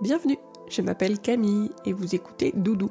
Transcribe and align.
Bienvenue, 0.00 0.38
je 0.68 0.82
m'appelle 0.82 1.20
Camille 1.20 1.70
et 1.84 1.92
vous 1.92 2.16
écoutez 2.16 2.52
Doudou, 2.56 2.90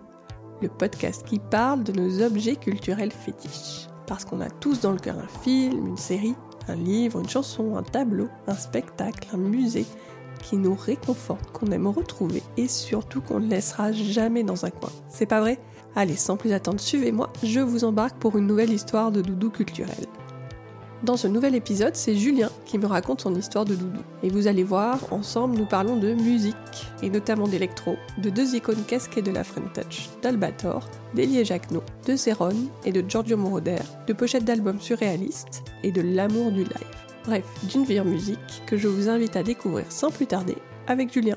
le 0.62 0.70
podcast 0.70 1.26
qui 1.28 1.38
parle 1.38 1.84
de 1.84 1.92
nos 1.92 2.24
objets 2.24 2.56
culturels 2.56 3.12
fétiches. 3.12 3.88
Parce 4.08 4.24
qu'on 4.24 4.40
a 4.40 4.50
tous 4.50 4.80
dans 4.80 4.94
le 4.94 5.00
cœur 5.00 5.18
un 5.20 5.42
film, 5.42 5.86
une 5.86 5.98
série, 5.98 6.36
un 6.70 6.76
livre, 6.76 7.20
une 7.20 7.28
chanson, 7.28 7.76
un 7.76 7.84
tableau, 7.84 8.30
un 8.48 8.56
spectacle, 8.56 9.28
un 9.34 9.38
musée 9.38 9.86
qui 10.42 10.56
nous 10.56 10.76
réconforte, 10.76 11.52
qu'on 11.52 11.72
aime 11.72 11.88
retrouver 11.88 12.42
et 12.56 12.70
surtout 12.70 13.20
qu'on 13.20 13.42
ne 13.42 13.50
laissera 13.50 13.92
jamais 13.92 14.44
dans 14.44 14.66
un 14.66 14.70
coin. 14.70 14.90
C'est 15.10 15.26
pas 15.26 15.42
vrai? 15.42 15.60
Allez, 15.96 16.16
sans 16.16 16.38
plus 16.38 16.54
attendre, 16.54 16.80
suivez-moi, 16.80 17.34
je 17.44 17.60
vous 17.60 17.84
embarque 17.84 18.18
pour 18.18 18.38
une 18.38 18.48
nouvelle 18.48 18.72
histoire 18.72 19.12
de 19.12 19.22
doudou 19.22 19.50
culturel. 19.50 20.08
Dans 21.04 21.18
ce 21.18 21.28
nouvel 21.28 21.54
épisode, 21.54 21.98
c'est 21.98 22.16
Julien 22.16 22.50
qui 22.66 22.78
me 22.78 22.86
raconte 22.86 23.20
son 23.20 23.36
histoire 23.36 23.66
de 23.66 23.76
doudou. 23.76 24.00
Et 24.24 24.30
vous 24.30 24.48
allez 24.48 24.64
voir, 24.64 25.12
ensemble 25.12 25.58
nous 25.58 25.66
parlons 25.66 25.98
de 25.98 26.14
musique, 26.14 26.56
et 27.02 27.10
notamment 27.10 27.46
d'électro, 27.46 27.98
de 28.20 28.30
deux 28.30 28.56
icônes 28.56 28.86
casquées 28.88 29.22
de 29.22 29.32
la 29.32 29.44
French 29.44 29.74
Touch, 29.74 30.10
d'Albator, 30.22 30.90
d'Elie 31.14 31.44
Jacquenot, 31.44 31.84
de 32.08 32.16
Céron 32.16 32.56
et 32.86 32.94
de 32.94 33.04
Giorgio 33.06 33.36
Moroder, 33.36 33.82
de 34.08 34.14
pochettes 34.14 34.46
d'albums 34.46 34.80
surréalistes 34.80 35.64
et 35.84 35.92
de 35.92 36.00
l'amour 36.02 36.54
du 36.54 36.64
live. 36.64 36.96
Bref, 37.26 37.44
d'une 37.70 37.84
vie 37.84 38.00
en 38.00 38.06
musique 38.06 38.64
que 38.66 38.78
je 38.78 38.88
vous 38.88 39.10
invite 39.10 39.36
à 39.36 39.44
découvrir 39.44 39.92
sans 39.92 40.10
plus 40.10 40.28
tarder 40.28 40.56
avec 40.88 41.12
Julien. 41.12 41.36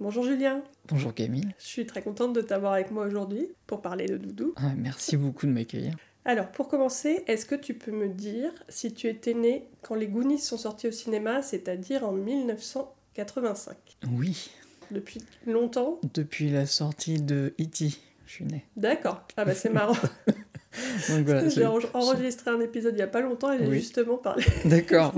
Bonjour 0.00 0.24
Julien. 0.24 0.62
Bonjour 0.88 1.12
Camille. 1.12 1.54
Je 1.58 1.66
suis 1.66 1.84
très 1.84 2.00
contente 2.00 2.32
de 2.32 2.40
t'avoir 2.40 2.72
avec 2.72 2.90
moi 2.90 3.04
aujourd'hui 3.04 3.48
pour 3.66 3.82
parler 3.82 4.06
de 4.06 4.16
doudou. 4.16 4.54
Ah, 4.56 4.72
merci 4.74 5.18
beaucoup 5.18 5.44
de 5.44 5.52
m'accueillir. 5.52 5.94
Alors, 6.24 6.48
pour 6.48 6.68
commencer, 6.68 7.24
est-ce 7.26 7.46
que 7.46 7.54
tu 7.54 7.74
peux 7.74 7.92
me 7.92 8.08
dire 8.08 8.52
si 8.68 8.92
tu 8.92 9.08
étais 9.08 9.34
né 9.34 9.68
quand 9.82 9.94
les 9.94 10.06
Goonies 10.06 10.38
sont 10.38 10.58
sortis 10.58 10.88
au 10.88 10.92
cinéma, 10.92 11.42
c'est-à-dire 11.42 12.04
en 12.04 12.12
1985 12.12 13.76
Oui. 14.12 14.50
Depuis 14.90 15.22
longtemps? 15.46 15.98
Depuis 16.14 16.50
la 16.50 16.66
sortie 16.66 17.22
de 17.22 17.54
E.T., 17.60 17.90
je 18.26 18.32
suis 18.32 18.44
né. 18.44 18.66
D'accord. 18.76 19.22
Ah 19.36 19.44
bah 19.44 19.54
c'est 19.54 19.70
marrant. 19.70 19.96
voilà, 21.08 21.48
j'ai 21.48 21.66
enregistré 21.66 22.50
un 22.50 22.60
épisode 22.60 22.92
il 22.94 22.98
n'y 22.98 23.02
a 23.02 23.08
pas 23.08 23.20
longtemps 23.20 23.52
et 23.52 23.58
j'ai 23.58 23.72
justement 23.72 24.18
parlé. 24.18 24.44
D'accord. 24.64 25.14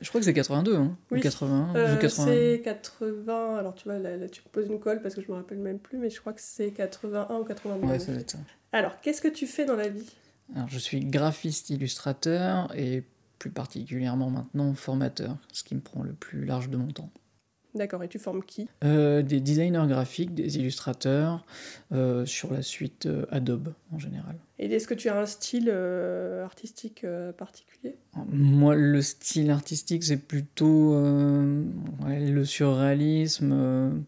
je 0.00 0.08
crois 0.08 0.20
que 0.20 0.24
c'est 0.24 0.34
82, 0.34 0.76
hein 0.76 0.96
oui. 1.10 1.18
Ou 1.18 1.22
81, 1.22 1.74
euh, 1.74 2.08
C'est 2.08 2.60
80. 2.62 3.56
Alors 3.56 3.74
tu 3.74 3.84
vois, 3.84 3.98
là, 3.98 4.28
tu 4.28 4.42
me 4.42 4.50
poses 4.50 4.66
une 4.66 4.78
colle 4.78 5.00
parce 5.00 5.14
que 5.14 5.22
je 5.22 5.30
me 5.30 5.36
rappelle 5.36 5.58
même 5.58 5.78
plus, 5.78 5.98
mais 5.98 6.10
je 6.10 6.20
crois 6.20 6.32
que 6.32 6.40
c'est 6.40 6.70
81 6.70 7.38
ou 7.38 7.44
82. 7.44 7.86
Ouais, 7.86 7.98
ça 7.98 8.12
doit 8.12 8.20
être 8.20 8.30
ça. 8.30 8.38
Alors, 8.72 9.00
qu'est-ce 9.00 9.20
que 9.20 9.28
tu 9.28 9.46
fais 9.46 9.64
dans 9.64 9.76
la 9.76 9.88
vie? 9.88 10.06
Alors, 10.54 10.68
je 10.68 10.78
suis 10.78 11.00
graphiste 11.00 11.70
illustrateur 11.70 12.74
et 12.74 13.04
plus 13.38 13.50
particulièrement 13.50 14.30
maintenant 14.30 14.72
formateur, 14.74 15.36
ce 15.52 15.62
qui 15.62 15.74
me 15.74 15.80
prend 15.80 16.02
le 16.02 16.12
plus 16.12 16.44
large 16.44 16.70
de 16.70 16.76
mon 16.76 16.88
temps. 16.88 17.10
D'accord, 17.74 18.02
et 18.02 18.08
tu 18.08 18.18
formes 18.18 18.42
qui? 18.42 18.68
Euh, 18.84 19.22
Des 19.22 19.40
designers 19.40 19.86
graphiques, 19.88 20.34
des 20.34 20.58
illustrateurs, 20.58 21.44
euh, 21.92 22.26
sur 22.26 22.52
la 22.52 22.60
suite 22.60 23.06
euh, 23.06 23.24
Adobe 23.30 23.72
en 23.92 23.98
général. 23.98 24.36
Et 24.58 24.66
est-ce 24.66 24.86
que 24.86 24.94
tu 24.94 25.08
as 25.08 25.18
un 25.18 25.26
style 25.26 25.70
artistique 25.70 27.06
particulier? 27.36 27.96
Moi, 28.28 28.74
le 28.74 29.00
style 29.00 29.50
artistique, 29.50 30.04
c'est 30.04 30.18
plutôt 30.18 30.94
le 30.94 32.44
surréalisme. 32.44 34.04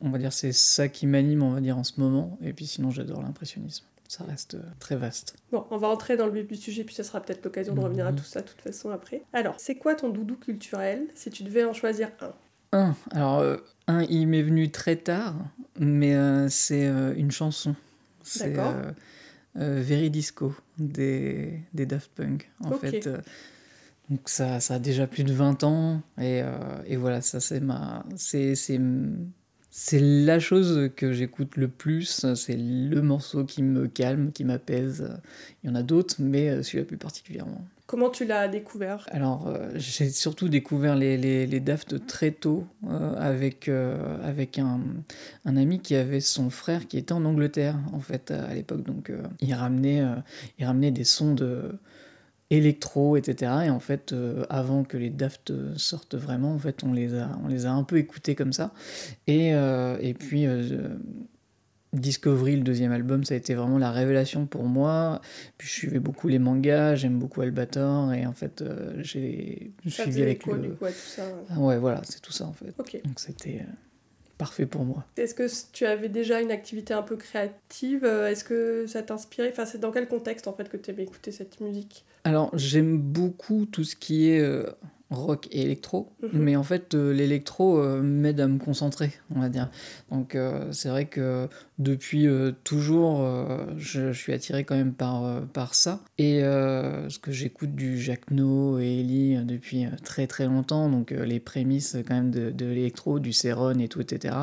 on 0.00 0.10
va 0.10 0.18
dire 0.18 0.32
c'est 0.32 0.52
ça 0.52 0.88
qui 0.88 1.06
m'anime, 1.06 1.42
on 1.42 1.50
va 1.50 1.60
dire, 1.60 1.76
en 1.76 1.84
ce 1.84 2.00
moment. 2.00 2.38
Et 2.42 2.52
puis 2.52 2.66
sinon, 2.66 2.90
j'adore 2.90 3.22
l'impressionnisme 3.22 3.84
ça 4.10 4.24
reste 4.24 4.56
très 4.80 4.96
vaste. 4.96 5.36
Bon, 5.52 5.64
on 5.70 5.76
va 5.76 5.86
entrer 5.86 6.16
dans 6.16 6.26
le 6.26 6.32
vif 6.32 6.48
du 6.48 6.56
sujet, 6.56 6.82
puis 6.82 6.96
ça 6.96 7.04
sera 7.04 7.20
peut-être 7.20 7.44
l'occasion 7.44 7.74
de 7.74 7.80
revenir 7.80 8.08
à 8.08 8.12
tout 8.12 8.24
ça 8.24 8.40
de 8.40 8.48
toute 8.48 8.60
façon 8.60 8.90
après. 8.90 9.22
Alors, 9.32 9.54
c'est 9.58 9.76
quoi 9.76 9.94
ton 9.94 10.08
doudou 10.08 10.34
culturel 10.34 11.06
si 11.14 11.30
tu 11.30 11.44
devais 11.44 11.64
en 11.64 11.72
choisir 11.72 12.10
un? 12.20 12.32
Un. 12.72 12.96
Alors, 13.12 13.38
euh, 13.38 13.58
un, 13.86 14.02
il 14.02 14.26
m'est 14.26 14.42
venu 14.42 14.68
très 14.72 14.96
tard, 14.96 15.36
mais 15.78 16.16
euh, 16.16 16.48
c'est 16.48 16.88
euh, 16.88 17.14
une 17.14 17.30
chanson. 17.30 17.76
C'est 18.24 18.56
Veridisco 19.54 20.56
des, 20.78 21.60
des 21.72 21.86
Daft 21.86 22.10
Punk, 22.12 22.50
en 22.64 22.72
fait. 22.72 23.08
donc, 24.08 24.28
ça, 24.28 24.58
ça 24.58 24.74
a 24.74 24.78
déjà 24.80 25.06
plus 25.06 25.22
de 25.22 25.32
20 25.32 25.62
ans, 25.62 26.02
et, 26.20 26.42
et 26.86 26.96
voilà, 26.96 27.20
ça, 27.20 27.38
c'est 27.38 27.60
ma. 27.60 28.04
C'est. 28.16 28.56
C'est 29.70 30.00
la 30.00 30.40
chose 30.40 30.90
que 30.96 31.12
j'écoute 31.12 31.56
le 31.56 31.68
plus, 31.68 32.26
c'est 32.34 32.56
le 32.56 33.00
morceau 33.02 33.44
qui 33.44 33.62
me 33.62 33.86
calme, 33.86 34.32
qui 34.32 34.44
m'apaise. 34.44 35.16
Il 35.62 35.68
y 35.68 35.72
en 35.72 35.76
a 35.76 35.82
d'autres, 35.82 36.16
mais 36.18 36.62
celui-là 36.62 36.84
plus 36.84 36.96
particulièrement. 36.96 37.64
Comment 37.90 38.10
tu 38.10 38.24
l'as 38.24 38.46
découvert? 38.46 39.04
Alors, 39.10 39.48
euh, 39.48 39.68
j'ai 39.74 40.10
surtout 40.10 40.48
découvert 40.48 40.94
les, 40.94 41.16
les, 41.16 41.44
les 41.44 41.58
Daft 41.58 42.06
très 42.06 42.30
tôt 42.30 42.64
euh, 42.88 43.16
avec, 43.18 43.66
euh, 43.66 44.16
avec 44.22 44.60
un, 44.60 44.78
un, 45.44 45.56
ami 45.56 45.80
qui 45.80 45.96
avait 45.96 46.20
son 46.20 46.50
frère 46.50 46.86
qui 46.86 46.98
était 46.98 47.12
en 47.12 47.24
Angleterre, 47.24 47.76
en 47.92 47.98
fait, 47.98 48.30
à 48.30 48.54
l'époque. 48.54 48.84
Donc, 48.84 49.10
il, 49.40 49.52
ramenait, 49.54 50.04
il 50.60 50.66
ramenait 50.66 50.92
des 50.92 51.02
sons 51.02 51.34
de 51.34 51.72
électro, 52.50 53.16
etc. 53.16 53.52
Et 53.66 53.70
en 53.70 53.80
fait, 53.80 54.14
avant 54.48 54.84
que 54.84 54.96
les 54.96 55.10
Daft 55.10 55.52
sortent 55.76 56.16
vraiment, 56.16 56.52
en 56.52 56.58
fait, 56.58 56.82
on 56.84 56.92
les 56.92 57.14
a, 57.14 57.38
on 57.44 57.48
les 57.48 57.66
a 57.66 57.72
un 57.72 57.84
peu 57.84 57.96
écoutés 57.96 58.34
comme 58.34 58.52
ça. 58.52 58.72
Et, 59.26 59.50
et 59.50 60.14
puis 60.14 60.46
Discovery, 61.92 62.54
le 62.54 62.62
deuxième 62.62 62.92
album, 62.92 63.24
ça 63.24 63.34
a 63.34 63.36
été 63.36 63.54
vraiment 63.54 63.78
la 63.78 63.90
révélation 63.90 64.46
pour 64.46 64.62
moi. 64.62 65.20
Puis 65.58 65.66
je 65.66 65.72
suivais 65.72 65.98
beaucoup 65.98 66.28
les 66.28 66.38
mangas, 66.38 66.94
j'aime 66.94 67.18
beaucoup 67.18 67.40
Albator, 67.40 68.12
et 68.12 68.26
en 68.26 68.32
fait, 68.32 68.62
euh, 68.62 68.94
j'ai 68.98 69.72
suivi 69.88 70.22
avec 70.22 70.46
le. 70.46 70.76
tout 70.76 70.86
ça, 70.94 71.24
ah 71.48 71.58
ouais. 71.58 71.78
voilà, 71.78 72.00
c'est 72.04 72.20
tout 72.20 72.32
ça 72.32 72.46
en 72.46 72.52
fait. 72.52 72.72
Donc 72.76 73.18
c'était 73.18 73.62
euh, 73.62 73.72
parfait 74.40 74.64
pour 74.64 74.86
moi. 74.86 75.04
Est-ce 75.18 75.34
que 75.34 75.46
tu 75.72 75.84
avais 75.84 76.08
déjà 76.08 76.40
une 76.40 76.50
activité 76.50 76.94
un 76.94 77.02
peu 77.02 77.16
créative 77.16 78.06
Est-ce 78.06 78.42
que 78.42 78.86
ça 78.86 79.02
t'inspirait? 79.02 79.50
Enfin, 79.52 79.66
c'est 79.66 79.78
dans 79.78 79.90
quel 79.90 80.08
contexte 80.08 80.48
en 80.48 80.54
fait 80.54 80.70
que 80.70 80.78
tu 80.78 80.90
aimais 80.90 81.02
écouter 81.02 81.30
cette 81.30 81.60
musique? 81.60 82.06
Alors, 82.24 82.50
j'aime 82.56 82.98
beaucoup 82.98 83.66
tout 83.66 83.84
ce 83.84 83.94
qui 83.94 84.30
est. 84.30 84.40
Euh, 84.40 84.64
rock 85.10 85.48
et 85.50 85.62
électro, 85.62 86.12
mhm. 86.22 86.30
mais 86.34 86.56
en 86.56 86.62
fait 86.62 86.94
euh, 86.94 87.12
l'électro 87.12 87.80
euh, 87.80 88.00
m'aide 88.00 88.40
à 88.40 88.46
me 88.46 88.58
concentrer, 88.58 89.12
on 89.34 89.40
va 89.40 89.48
dire. 89.48 89.68
Donc 90.10 90.34
euh, 90.34 90.70
c'est 90.70 90.88
vrai 90.88 91.06
que 91.06 91.48
depuis 91.78 92.28
toujours, 92.62 93.26
je, 93.78 94.12
suis 94.12 94.34
attiré 94.34 94.64
quand 94.64 94.76
même 94.76 94.92
par, 94.92 95.46
par 95.46 95.74
ça. 95.74 96.00
Et 96.18 96.40
ce 96.40 97.18
que 97.18 97.32
j'écoute 97.32 97.74
du 97.74 97.98
Jacques 97.98 98.30
No 98.30 98.78
et 98.78 99.00
Ellie 99.00 99.42
depuis 99.46 99.86
très 100.04 100.26
très 100.26 100.44
longtemps, 100.44 100.90
donc 100.90 101.10
les 101.10 101.40
prémices 101.40 101.96
quand 102.06 102.14
même 102.14 102.30
de, 102.30 102.50
de 102.50 102.66
l'électro, 102.66 103.18
du 103.18 103.32
Céron 103.32 103.78
et 103.78 103.88
tout, 103.88 104.02
etc. 104.02 104.34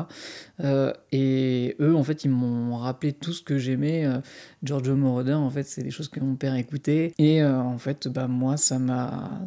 et 1.12 1.76
eux, 1.78 1.94
en 1.94 2.02
fait, 2.02 2.24
ils 2.24 2.30
m'ont 2.30 2.76
rappelé 2.76 3.12
tout 3.12 3.32
ce 3.32 3.42
que 3.42 3.56
j'aimais. 3.56 4.04
Giorgio 4.64 4.96
Moroder, 4.96 5.34
en 5.34 5.50
fait, 5.50 5.62
c'est 5.62 5.84
des 5.84 5.92
choses 5.92 6.08
que 6.08 6.18
mon 6.18 6.34
père 6.34 6.56
écoutait. 6.56 7.14
Et 7.18 7.44
en 7.44 7.78
fait, 7.78 8.08
bah, 8.08 8.26
moi, 8.26 8.56
ça 8.56 8.80
m'a 8.80 9.46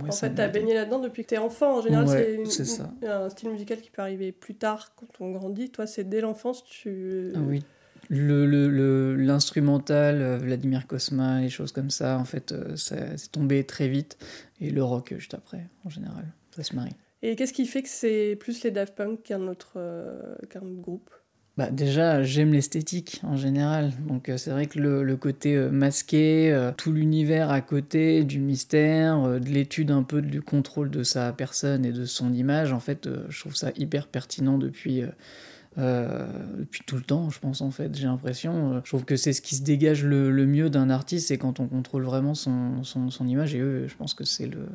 en 0.00 0.12
fait, 0.12 0.34
t'as 0.34 0.48
baigné 0.48 0.74
là-dedans 0.74 1.00
depuis 1.00 1.22
que 1.22 1.28
t'es 1.28 1.38
enfant. 1.38 1.78
En 1.78 1.82
général, 1.82 2.08
c'est 2.08 3.06
un 3.06 3.28
style 3.28 3.50
musical 3.50 3.80
qui 3.80 3.90
peut 3.90 4.02
arriver 4.02 4.32
plus 4.32 4.54
tard 4.54 4.94
quand 4.96 5.06
on 5.20 5.32
grandit. 5.32 5.70
Toi, 5.70 5.86
c'est 5.86 6.04
dès 6.04 6.20
l'enfance, 6.20 6.64
tu. 6.64 7.32
Ah 7.34 7.40
oui. 7.46 7.62
L'instrumental, 8.10 10.16
le, 10.16 10.20
le, 10.20 10.26
euh, 10.26 10.38
Vladimir 10.38 10.86
Kosma, 10.86 11.40
les 11.40 11.48
choses 11.48 11.72
comme 11.72 11.90
ça, 11.90 12.18
en 12.18 12.24
fait, 12.24 12.52
euh, 12.52 12.76
c'est 12.76 13.30
tombé 13.30 13.64
très 13.64 13.88
vite. 13.88 14.18
Et 14.60 14.70
le 14.70 14.82
rock 14.82 15.14
juste 15.16 15.34
après, 15.34 15.66
en 15.84 15.88
général. 15.88 16.26
Ça 16.54 16.62
se 16.62 16.74
marie. 16.74 16.94
Et 17.22 17.36
qu'est-ce 17.36 17.52
qui 17.52 17.66
fait 17.66 17.82
que 17.82 17.88
c'est 17.88 18.36
plus 18.38 18.62
les 18.64 18.70
Daft 18.70 18.94
Punk 18.94 19.22
qu'un 19.22 19.46
autre, 19.46 19.74
euh, 19.76 20.34
qu'un 20.50 20.60
autre 20.60 20.80
groupe? 20.80 21.10
Bah 21.58 21.70
déjà, 21.70 22.22
j'aime 22.22 22.52
l'esthétique 22.52 23.20
en 23.24 23.36
général. 23.36 23.92
Donc 24.08 24.28
euh, 24.30 24.38
c'est 24.38 24.50
vrai 24.50 24.66
que 24.66 24.78
le, 24.78 25.16
côté 25.16 25.54
euh, 25.54 25.70
masqué, 25.70 26.50
euh, 26.50 26.72
tout 26.74 26.92
l'univers 26.92 27.50
à 27.50 27.60
côté, 27.60 28.24
du 28.24 28.40
mystère, 28.40 29.38
de 29.38 29.48
l'étude 29.48 29.90
un 29.90 30.02
peu 30.02 30.22
du 30.22 30.40
contrôle 30.40 30.90
de 30.90 31.02
sa 31.02 31.30
personne 31.34 31.84
et 31.84 31.92
de 31.92 32.06
son 32.06 32.32
image, 32.32 32.72
en 32.72 32.80
fait, 32.80 33.06
je 33.28 33.40
trouve 33.40 33.54
ça 33.54 33.70
hyper 33.76 34.08
pertinent 34.08 34.56
depuis... 34.56 35.02
depuis 35.76 36.82
tout 36.86 36.96
le 36.96 37.02
temps, 37.02 37.30
je 37.30 37.38
pense 37.38 37.60
en 37.60 37.70
fait, 37.70 37.94
j'ai 37.96 38.06
l'impression. 38.06 38.80
je 38.84 38.88
trouve 38.88 39.04
que 39.04 39.16
c'est 39.16 39.32
ce 39.32 39.42
qui 39.42 39.56
se 39.56 39.62
dégage 39.62 40.04
le, 40.04 40.30
le 40.30 40.46
mieux 40.46 40.70
d'un 40.70 40.90
artiste, 40.90 41.28
c'est 41.28 41.38
quand 41.38 41.60
on 41.60 41.68
contrôle 41.68 42.04
vraiment 42.04 42.34
son, 42.34 42.82
son, 42.84 43.10
son, 43.10 43.28
image, 43.28 43.54
et 43.54 43.60
eux, 43.60 43.86
je 43.88 43.96
pense 43.96 44.14
que 44.14 44.24
c'est 44.24 44.46
le, 44.46 44.68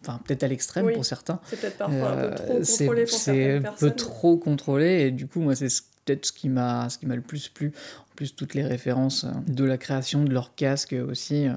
enfin 0.00 0.20
peut-être 0.24 0.42
à 0.42 0.48
l'extrême 0.48 0.90
pour 0.92 1.04
certains. 1.04 1.40
C'est 1.46 1.60
peut-être 1.60 1.78
parfois 1.78 2.12
un 2.12 2.28
peu 2.28 2.34
trop 2.34 2.52
euh, 2.54 2.64
contrôlé 2.64 3.04
pour 3.04 3.18
certaines 3.18 3.62
personnes. 3.62 3.76
C'est 3.78 3.86
un 3.86 3.90
peu 3.90 3.90
trop 3.90 4.36
contrôlé 4.36 4.86
et 5.02 5.10
du 5.10 5.26
coup 5.26 5.40
moi 5.40 5.54
c'est 5.54 5.68
peut-être 6.04 6.26
ce 6.26 6.32
qui 6.32 6.48
m'a 6.48 6.88
ce 6.88 6.98
qui 6.98 7.06
m'a 7.06 7.16
le 7.16 7.22
plus 7.22 7.48
plu. 7.48 7.72
En 8.00 8.14
plus 8.16 8.34
toutes 8.34 8.54
les 8.54 8.64
références 8.64 9.24
euh, 9.24 9.30
de 9.46 9.64
la 9.64 9.78
création 9.78 10.24
de 10.24 10.32
leur 10.32 10.54
casque 10.54 10.94
aussi 11.08 11.46
euh, 11.46 11.54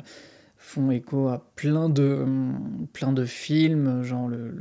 font 0.57 0.91
écho 0.91 1.27
à 1.27 1.45
plein 1.55 1.89
de 1.89 2.25
plein 2.93 3.11
de 3.13 3.25
films 3.25 4.03
genre 4.03 4.27
le, 4.27 4.53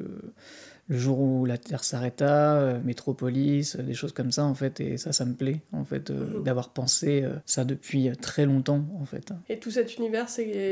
Le 0.89 0.99
jour 0.99 1.21
où 1.21 1.47
la 1.47 1.57
Terre 1.57 1.85
s'arrêta, 1.85 2.81
Métropolis, 2.85 3.77
des 3.77 3.95
choses 3.95 4.11
comme 4.13 4.33
ça 4.33 4.45
en 4.45 4.55
fait, 4.55 4.81
et 4.81 4.97
ça, 4.97 5.13
ça 5.13 5.25
me 5.25 5.35
plaît 5.35 5.61
en 5.73 5.85
fait 5.85 6.11
mhm. 6.11 6.43
d'avoir 6.43 6.71
pensé 6.71 7.25
ça 7.47 7.65
depuis 7.65 8.11
très 8.21 8.45
longtemps 8.45 8.85
en 9.01 9.05
fait. 9.05 9.33
Et 9.49 9.61
tout 9.61 9.71
cet 9.71 9.99
univers, 9.99 10.27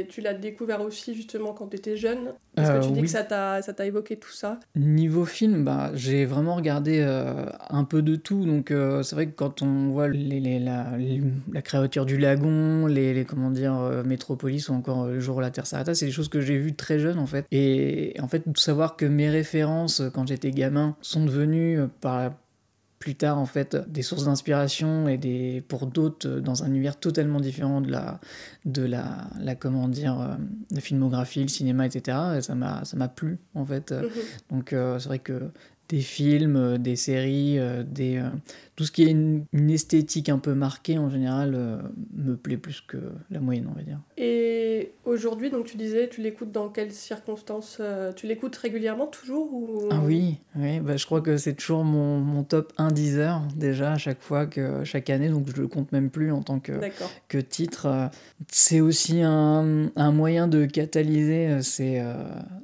tu 0.09 0.21
l'as 0.21 0.35
découvert 0.35 0.81
aussi 0.81 1.15
justement 1.15 1.53
quand 1.53 1.69
tu 1.69 1.77
étais 1.77 1.97
jeune? 1.97 2.33
Est-ce 2.59 2.73
que 2.73 2.87
tu 2.87 2.93
dis 2.93 3.03
que 3.03 3.09
ça 3.09 3.25
t'a 3.25 3.87
évoqué 3.87 4.17
tout 4.17 4.33
ça? 4.33 4.61
Niveau 4.77 5.25
film, 5.25 5.65
bah, 5.65 5.91
j'ai 5.95 6.25
vraiment 6.25 6.55
regardé 6.55 7.01
un 7.71 7.85
peu 7.85 8.03
de 8.03 8.17
tout, 8.17 8.45
donc 8.45 8.73
c'est 9.03 9.15
vrai 9.15 9.27
que 9.27 9.35
quand 9.35 9.63
on 9.63 9.91
voit 9.91 10.09
les, 10.09 10.59
la, 10.59 10.87
la, 11.53 11.63
créature 11.63 12.07
du 12.07 12.19
lagon, 12.19 12.87
les, 12.87 13.15
les 13.15 13.25
comment 13.25 13.51
dire, 13.51 13.75
Métropolis 14.05 14.69
ou 14.69 14.75
encore 14.75 15.07
Le 15.07 15.21
jour 15.21 15.37
où 15.37 15.41
la 15.41 15.51
Terre 15.51 15.67
s'arrêta, 15.67 15.95
c'est 15.95 16.07
des 16.07 16.13
choses 16.13 16.29
que 16.29 16.41
j'ai 16.41 16.59
vues 16.59 16.75
très 16.75 16.99
jeune 16.99 17.19
en 17.19 17.27
fait. 17.27 17.47
Et 17.51 18.15
en 18.21 18.29
fait, 18.29 18.45
savoir 18.57 18.97
que 18.97 19.07
mes 19.07 19.31
références 19.31 20.03
quand 20.13 20.27
j'étais 20.27 20.51
gamin 20.51 20.97
sont 21.01 21.25
devenues 21.25 21.81
par 22.01 22.33
plus 22.99 23.15
tard 23.15 23.39
en 23.39 23.47
fait 23.47 23.77
des 23.77 24.03
sources 24.03 24.25
d'inspiration 24.25 25.09
et 25.09 25.19
des 25.19 25.63
pour 25.69 25.87
d'autres 25.87 26.29
dans 26.41 26.65
un 26.65 26.69
univers 26.69 26.99
totalement 26.99 27.41
différent 27.41 27.81
de 27.81 27.91
la 27.91 28.21
de 28.65 28.83
la, 28.83 29.29
la 29.41 29.55
comment 29.55 29.89
dire 29.89 30.21
euh, 30.21 30.35
la 30.71 30.81
filmographie 30.81 31.43
le 31.43 31.49
cinéma 31.49 31.87
etc 31.87 32.19
et 32.37 32.41
ça 32.43 32.55
m'a 32.55 32.85
ça 32.85 32.97
m'a 32.97 33.09
plu 33.09 33.39
en 33.55 33.65
fait 33.65 33.93
mhm. 33.93 34.09
donc 34.51 34.73
euh, 34.73 34.99
c'est 34.99 35.09
vrai 35.09 35.19
que 35.21 35.51
des 35.89 36.01
films, 36.01 36.57
euh, 36.57 36.79
des 36.79 36.97
séries, 36.97 37.59
euh, 37.59 37.83
des, 37.83 38.19
euh, 38.19 38.29
tout 38.77 38.85
ce 38.85 38.93
qui 38.93 39.05
est 39.05 39.11
une, 39.11 39.47
esthétique 39.71 40.29
un 40.29 40.39
peu 40.39 40.55
marquée 40.55 40.99
en 40.99 41.11
général 41.11 41.83
me 42.15 42.37
plaît 42.37 42.57
plus 42.57 42.81
que 42.81 42.97
la 43.31 43.41
moyenne, 43.41 43.69
on 43.71 43.77
va 43.77 43.83
dire. 43.83 43.99
Et 44.17 44.93
aujourd'hui, 45.05 45.51
donc 45.51 45.67
tu 45.67 45.77
disais, 45.77 46.09
tu 46.09 46.23
l'écoutes 46.23 46.53
dans 46.53 46.69
quelles 46.69 46.93
circonstances 46.93 47.81
Tu 48.17 48.27
l'écoutes 48.27 48.57
régulièrement 48.57 49.07
toujours 49.07 49.53
ou... 49.53 49.89
Ah 49.91 50.01
oui, 50.03 50.39
oui 50.57 50.81
bah, 50.81 50.97
je 50.97 51.05
crois 51.07 51.21
que 51.21 51.37
c'est 51.37 51.55
toujours 51.55 51.85
mon, 51.85 52.19
mon, 52.19 52.45
top 52.45 52.73
1 52.79 52.93
10 52.93 53.19
déjà 53.57 53.93
à 53.93 53.99
chaque 53.99 54.21
fois, 54.21 54.47
que, 54.47 54.85
chaque 54.85 55.11
année, 55.11 55.29
donc 55.29 55.49
je 55.55 55.61
le 55.61 55.69
compte 55.69 55.93
même 55.93 56.09
plus 56.09 56.33
en 56.33 56.43
tant 56.43 56.61
que, 56.61 56.73
que 57.29 57.39
titre. 57.39 58.11
C'est 58.51 58.81
aussi 58.81 59.21
un, 59.23 59.91
un, 59.97 60.13
moyen 60.13 60.49
de 60.49 60.65
catalyser 60.67 61.59
c'est 61.63 62.03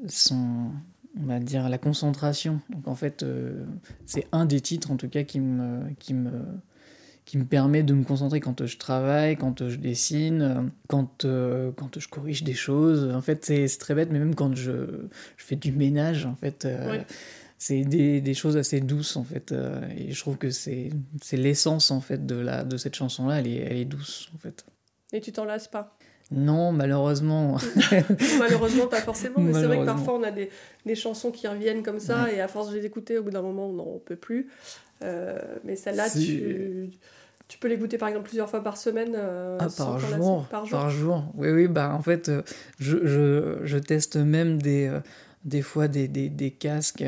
son 0.08 0.70
on 1.20 1.26
va 1.26 1.38
dire, 1.38 1.68
la 1.68 1.78
concentration. 1.78 2.60
Donc 2.70 2.88
en 2.88 2.94
fait, 2.94 3.22
euh, 3.22 3.64
c'est 4.06 4.26
un 4.32 4.46
des 4.46 4.60
titres 4.60 4.90
en 4.90 4.96
tout 4.96 5.08
cas 5.08 5.22
qui 5.22 5.40
me, 5.40 5.90
qui 5.98 6.14
me, 6.14 6.30
qui 7.24 7.38
me 7.38 7.44
permet 7.44 7.82
de 7.82 7.94
me 7.94 8.04
concentrer 8.04 8.40
quand 8.40 8.66
je 8.66 8.76
travaille, 8.76 9.36
quand 9.36 9.68
je 9.68 9.76
dessine, 9.76 10.70
quand, 10.88 11.24
euh, 11.24 11.70
quand 11.76 11.98
je 11.98 12.08
corrige 12.08 12.42
des 12.42 12.54
choses. 12.54 13.12
En 13.14 13.22
fait, 13.22 13.44
c'est 13.44 13.78
très 13.78 13.94
bête, 13.94 14.10
mais 14.10 14.18
même 14.18 14.34
quand 14.34 14.54
je, 14.54 14.72
je 15.36 15.44
fais 15.44 15.56
du 15.56 15.72
ménage, 15.72 16.26
en 16.26 16.36
fait, 16.36 16.64
euh, 16.64 17.02
c'est 17.56 17.82
des, 17.82 18.20
des, 18.20 18.34
choses 18.34 18.56
assez 18.56 18.80
douces, 18.80 19.16
en 19.16 19.24
fait. 19.24 19.54
et 19.96 20.12
je 20.12 20.20
trouve 20.20 20.36
que 20.36 20.50
c'est 20.50 20.90
l'essence, 21.32 21.90
en 21.90 22.00
fait, 22.00 22.26
de, 22.26 22.34
la, 22.34 22.64
de 22.64 22.76
cette 22.76 22.94
chanson-là. 22.94 23.38
Elle 23.38 23.46
est, 23.46 23.56
elle 23.56 23.76
est 23.78 23.84
douce, 23.86 24.28
en 24.34 24.38
fait. 24.38 24.66
Et 25.12 25.20
tu 25.20 25.32
t'en 25.32 25.44
lasses 25.44 25.68
pas? 25.68 25.96
Non, 26.30 26.72
malheureusement. 26.72 27.58
malheureusement, 28.38 28.86
pas 28.86 29.00
forcément. 29.00 29.40
Mais 29.40 29.52
c'est 29.52 29.66
vrai 29.66 29.78
que 29.78 29.84
parfois, 29.84 30.14
on 30.14 30.22
a 30.22 30.30
des, 30.30 30.50
des, 30.86 30.94
chansons 30.94 31.30
qui 31.30 31.46
reviennent 31.46 31.82
comme 31.82 32.00
ça, 32.00 32.32
et 32.32 32.40
à 32.40 32.48
force 32.48 32.70
de 32.70 32.76
les 32.76 32.86
écouter, 32.86 33.18
au 33.18 33.22
bout 33.22 33.30
d'un 33.30 33.42
moment, 33.42 33.68
on 33.68 33.72
n'en 33.72 33.98
peut 34.04 34.16
plus. 34.16 34.48
Euh, 35.02 35.38
mais 35.64 35.76
celle-là, 35.76 36.08
tu, 36.08 36.90
tu, 37.48 37.58
peux 37.58 37.68
l'écouter 37.68 37.98
par 37.98 38.08
exemple 38.08 38.26
plusieurs 38.26 38.48
fois 38.48 38.62
par 38.62 38.76
semaine. 38.76 39.12
Euh, 39.14 39.58
ah, 39.60 39.66
par, 39.76 39.98
jour, 39.98 40.46
par, 40.50 40.64
jour, 40.64 40.78
par 40.78 40.90
jour 40.90 41.24
Oui, 41.36 41.50
oui, 41.50 41.68
bah 41.68 41.92
en 41.94 42.02
fait, 42.02 42.28
euh, 42.28 42.42
je, 42.78 43.06
je, 43.06 43.58
je 43.62 43.78
teste 43.78 44.16
même 44.16 44.60
des, 44.62 44.90
des 45.44 45.62
fois 45.62 45.88
des, 45.88 46.08
des, 46.08 46.30
des 46.30 46.50
casques. 46.50 47.04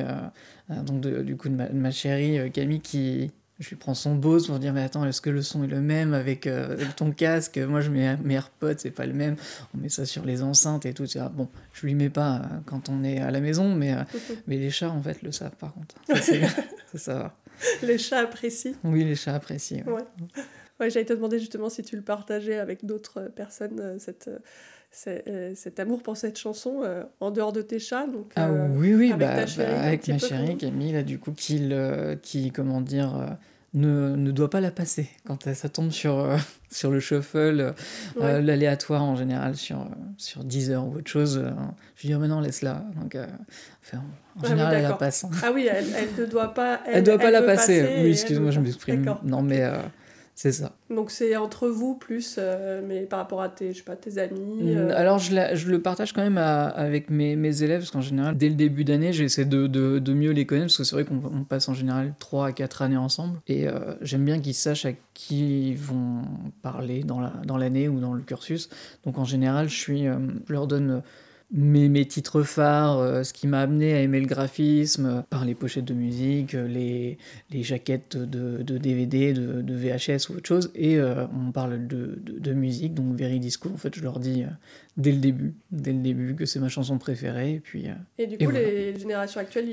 donc, 0.68 1.00
du 1.00 1.36
coup, 1.36 1.48
de 1.48 1.54
ma, 1.54 1.68
de 1.68 1.78
ma 1.78 1.90
chérie 1.90 2.50
Camille 2.52 2.80
qui, 2.80 3.30
je 3.58 3.70
lui 3.70 3.76
prends 3.76 3.94
son 3.94 4.14
Bose 4.14 4.48
pour 4.48 4.58
dire 4.58 4.72
mais 4.72 4.82
attends 4.82 5.04
est-ce 5.06 5.20
que 5.20 5.30
le 5.30 5.42
son 5.42 5.64
est 5.64 5.68
le 5.68 5.80
même 5.80 6.12
avec, 6.12 6.46
euh, 6.46 6.76
ton 6.96 7.10
casque? 7.10 7.58
Moi 7.58 7.80
je 7.80 7.90
mets 7.90 8.16
mes 8.18 8.34
AirPods 8.34 8.74
c'est 8.78 8.90
pas 8.90 9.06
le 9.06 9.14
même. 9.14 9.36
On 9.74 9.78
met 9.78 9.88
ça 9.88 10.04
sur 10.04 10.24
les 10.24 10.42
enceintes 10.42 10.84
et 10.86 10.92
tout 10.92 11.06
bon 11.32 11.48
je 11.72 11.86
lui 11.86 11.94
mets 11.94 12.10
pas 12.10 12.36
euh, 12.36 12.40
quand 12.66 12.88
on 12.88 13.02
est 13.02 13.18
à 13.18 13.30
la 13.30 13.40
maison 13.40 13.74
mais 13.74 13.94
euh, 13.94 14.02
mais 14.46 14.56
les 14.58 14.70
chats 14.70 14.90
en 14.90 15.02
fait 15.02 15.22
le 15.22 15.32
savent 15.32 15.56
par 15.56 15.72
contre. 15.72 15.94
Ça, 16.86 16.98
ça 16.98 17.14
va. 17.14 17.36
Les 17.82 17.98
chats 17.98 18.20
apprécient. 18.20 18.74
Oui 18.84 19.04
les 19.04 19.16
chats 19.16 19.34
apprécient 19.34 19.84
ouais, 19.86 20.04
ouais. 20.80 20.90
j'allais 20.90 21.06
te 21.06 21.14
demander 21.14 21.38
justement 21.38 21.70
si 21.70 21.82
tu 21.82 21.96
le 21.96 22.02
partageais 22.02 22.58
avec 22.58 22.84
d'autres 22.84 23.30
personnes 23.34 23.98
cette 23.98 24.30
cet 24.96 25.78
amour 25.78 26.02
pour 26.02 26.16
cette 26.16 26.38
chanson 26.38 26.82
en 27.20 27.31
dehors 27.31 27.52
de 27.52 27.62
tes 27.62 27.78
chats 27.78 28.06
donc 28.06 28.32
ah 28.37 28.50
oui 28.50 28.94
oui 28.94 29.12
avec, 29.12 29.28
bah, 29.28 29.44
bah, 29.58 29.82
avec 29.82 30.08
ma 30.08 30.19
chérie 30.19 30.56
Camille 30.56 30.93
là 30.93 31.02
du 31.02 31.19
coup 31.19 31.32
qui 31.32 31.70
qui 32.22 32.50
comment 32.50 32.81
dire 32.81 33.37
ne, 33.76 34.16
ne, 34.16 34.31
doit 34.31 34.48
pas 34.48 34.60
la 34.60 34.70
passer 34.70 35.08
quand 35.26 35.52
ça 35.54 35.69
tombe 35.69 35.90
sur, 35.90 36.19
euh, 36.19 36.37
sur 36.70 36.90
le 36.90 36.98
shuffle, 36.98 37.75
euh, 38.20 38.40
l'aléatoire 38.40 39.02
en 39.02 39.16
général, 39.16 39.54
sur, 39.54 39.81
euh, 39.81 39.84
sur 40.16 40.44
Deezer 40.44 40.84
ou 40.84 40.96
autre 40.96 41.10
chose. 41.10 41.44
je 41.96 42.02
lui 42.02 42.08
dis, 42.08 42.14
oh, 42.14 42.19
mais 42.19 42.28
non, 42.28 42.40
laisse-la. 42.40 42.84
Donc, 43.00 43.16
enfin, 43.82 43.99
en 43.99 44.40
ah 44.42 44.49
général, 44.49 44.75
elle 44.75 44.82
la 44.82 44.92
passe. 44.94 45.25
Hein. 45.25 45.31
Ah 45.42 45.50
oui, 45.54 45.69
elle, 45.70 45.87
elle, 45.94 46.22
ne 46.22 46.26
doit 46.26 46.54
pas. 46.54 46.81
Elle, 46.87 47.04
doit 47.04 47.19
pas 47.19 47.31
la 47.31 47.42
passer. 47.42 48.00
Oui, 48.02 48.10
excuse-moi, 48.10 48.50
je 48.50 48.60
m'exprime. 48.60 49.14
Non, 49.22 49.42
mais 49.42 49.62
c'est 50.38 50.52
ça. 50.52 50.76
Donc 50.90 51.10
c'est 51.10 51.34
entre 51.34 51.66
vous 51.66 51.94
plus, 51.94 52.36
euh, 52.38 52.82
mais 52.86 53.04
par 53.04 53.20
rapport 53.20 53.40
à 53.40 53.48
tes, 53.48 53.72
je 53.72 53.78
sais 53.78 53.82
pas, 53.82 53.96
tes 53.96 54.18
amis 54.18 54.76
euh. 54.76 54.92
Alors 54.94 55.18
je, 55.18 55.34
je, 55.54 55.70
le 55.70 55.80
partage 55.80 56.12
quand 56.12 56.20
même 56.20 56.36
avec 56.36 57.08
mes, 57.08 57.36
mes, 57.36 57.62
élèves, 57.62 57.80
parce 57.80 57.90
qu'en 57.90 58.02
général, 58.02 58.36
dès 58.36 58.50
le 58.50 58.54
début 58.54 58.84
d'année, 58.84 59.14
j'essaie 59.14 59.46
de, 59.46 59.66
de, 59.66 59.98
de, 59.98 60.12
mieux 60.12 60.32
les 60.32 60.44
connaître, 60.44 60.66
parce 60.66 60.76
que 60.76 60.84
c'est 60.84 60.94
vrai 60.94 61.06
qu'on 61.06 61.44
passe 61.44 61.70
en 61.70 61.74
général 61.74 62.12
3 62.18 62.48
à 62.48 62.52
4 62.52 62.82
années 62.82 62.98
ensemble. 62.98 63.40
Et 63.46 63.66
euh, 63.66 63.94
j'aime 64.02 64.26
bien 64.26 64.38
qu'ils 64.38 64.52
sachent 64.52 64.84
à 64.84 64.92
qui 65.14 65.70
ils 65.70 65.78
vont 65.78 66.20
parler 66.60 67.02
dans 67.02 67.18
l'année 67.18 67.84
la, 67.84 67.88
dans 67.88 67.96
ou 67.96 68.00
dans 68.00 68.12
le 68.12 68.20
cursus. 68.20 68.68
Donc 69.06 69.16
en 69.16 69.24
général, 69.24 69.70
je, 69.70 69.76
suis, 69.76 70.04
je 70.04 70.52
leur 70.52 70.66
donne 70.66 71.02
mes, 71.52 71.88
mes 71.88 72.04
titres 72.04 72.43
phares, 72.43 72.98
euh, 72.98 73.22
ce 73.22 73.32
qui 73.32 73.46
m'a 73.46 73.60
amené 73.60 73.94
à 73.94 74.00
aimer 74.00 74.20
le 74.20 74.26
graphisme, 74.26 75.06
euh, 75.06 75.22
par 75.22 75.44
les 75.44 75.54
pochettes 75.54 75.84
de 75.84 75.94
musique, 75.94 76.54
euh, 76.54 76.66
les, 76.66 77.19
les 77.50 77.62
jaquettes 77.62 78.16
de, 78.16 78.62
de 78.62 78.78
DVD, 78.78 79.32
de, 79.32 79.62
de, 79.62 79.75
VHS 79.75 80.28
ou 80.28 80.37
autre 80.37 80.48
chose, 80.48 80.70
et 80.75 81.00
on 81.00 81.52
parle 81.52 81.87
de, 81.87 82.19
de, 82.20 82.52
musique, 82.52 82.94
donc 82.94 83.14
Veridisco, 83.16 83.69
en 83.69 83.76
fait 83.76 83.94
je 83.94 84.02
leur 84.02 84.19
dis 84.19 84.44
dès 84.96 85.12
le 85.12 85.19
début, 85.19 85.54
dès 85.70 85.93
le 85.93 86.00
début 86.00 86.34
que 86.34 86.46
c'est 86.46 86.58
ma 86.58 86.69
chanson 86.69 86.98
préférée, 86.98 87.54
et 87.54 87.60
puis... 87.60 87.87
et 88.19 88.26
du 88.26 88.38
coup, 88.38 88.50
les 88.50 88.99
générations 88.99 89.40
actuelles, 89.40 89.69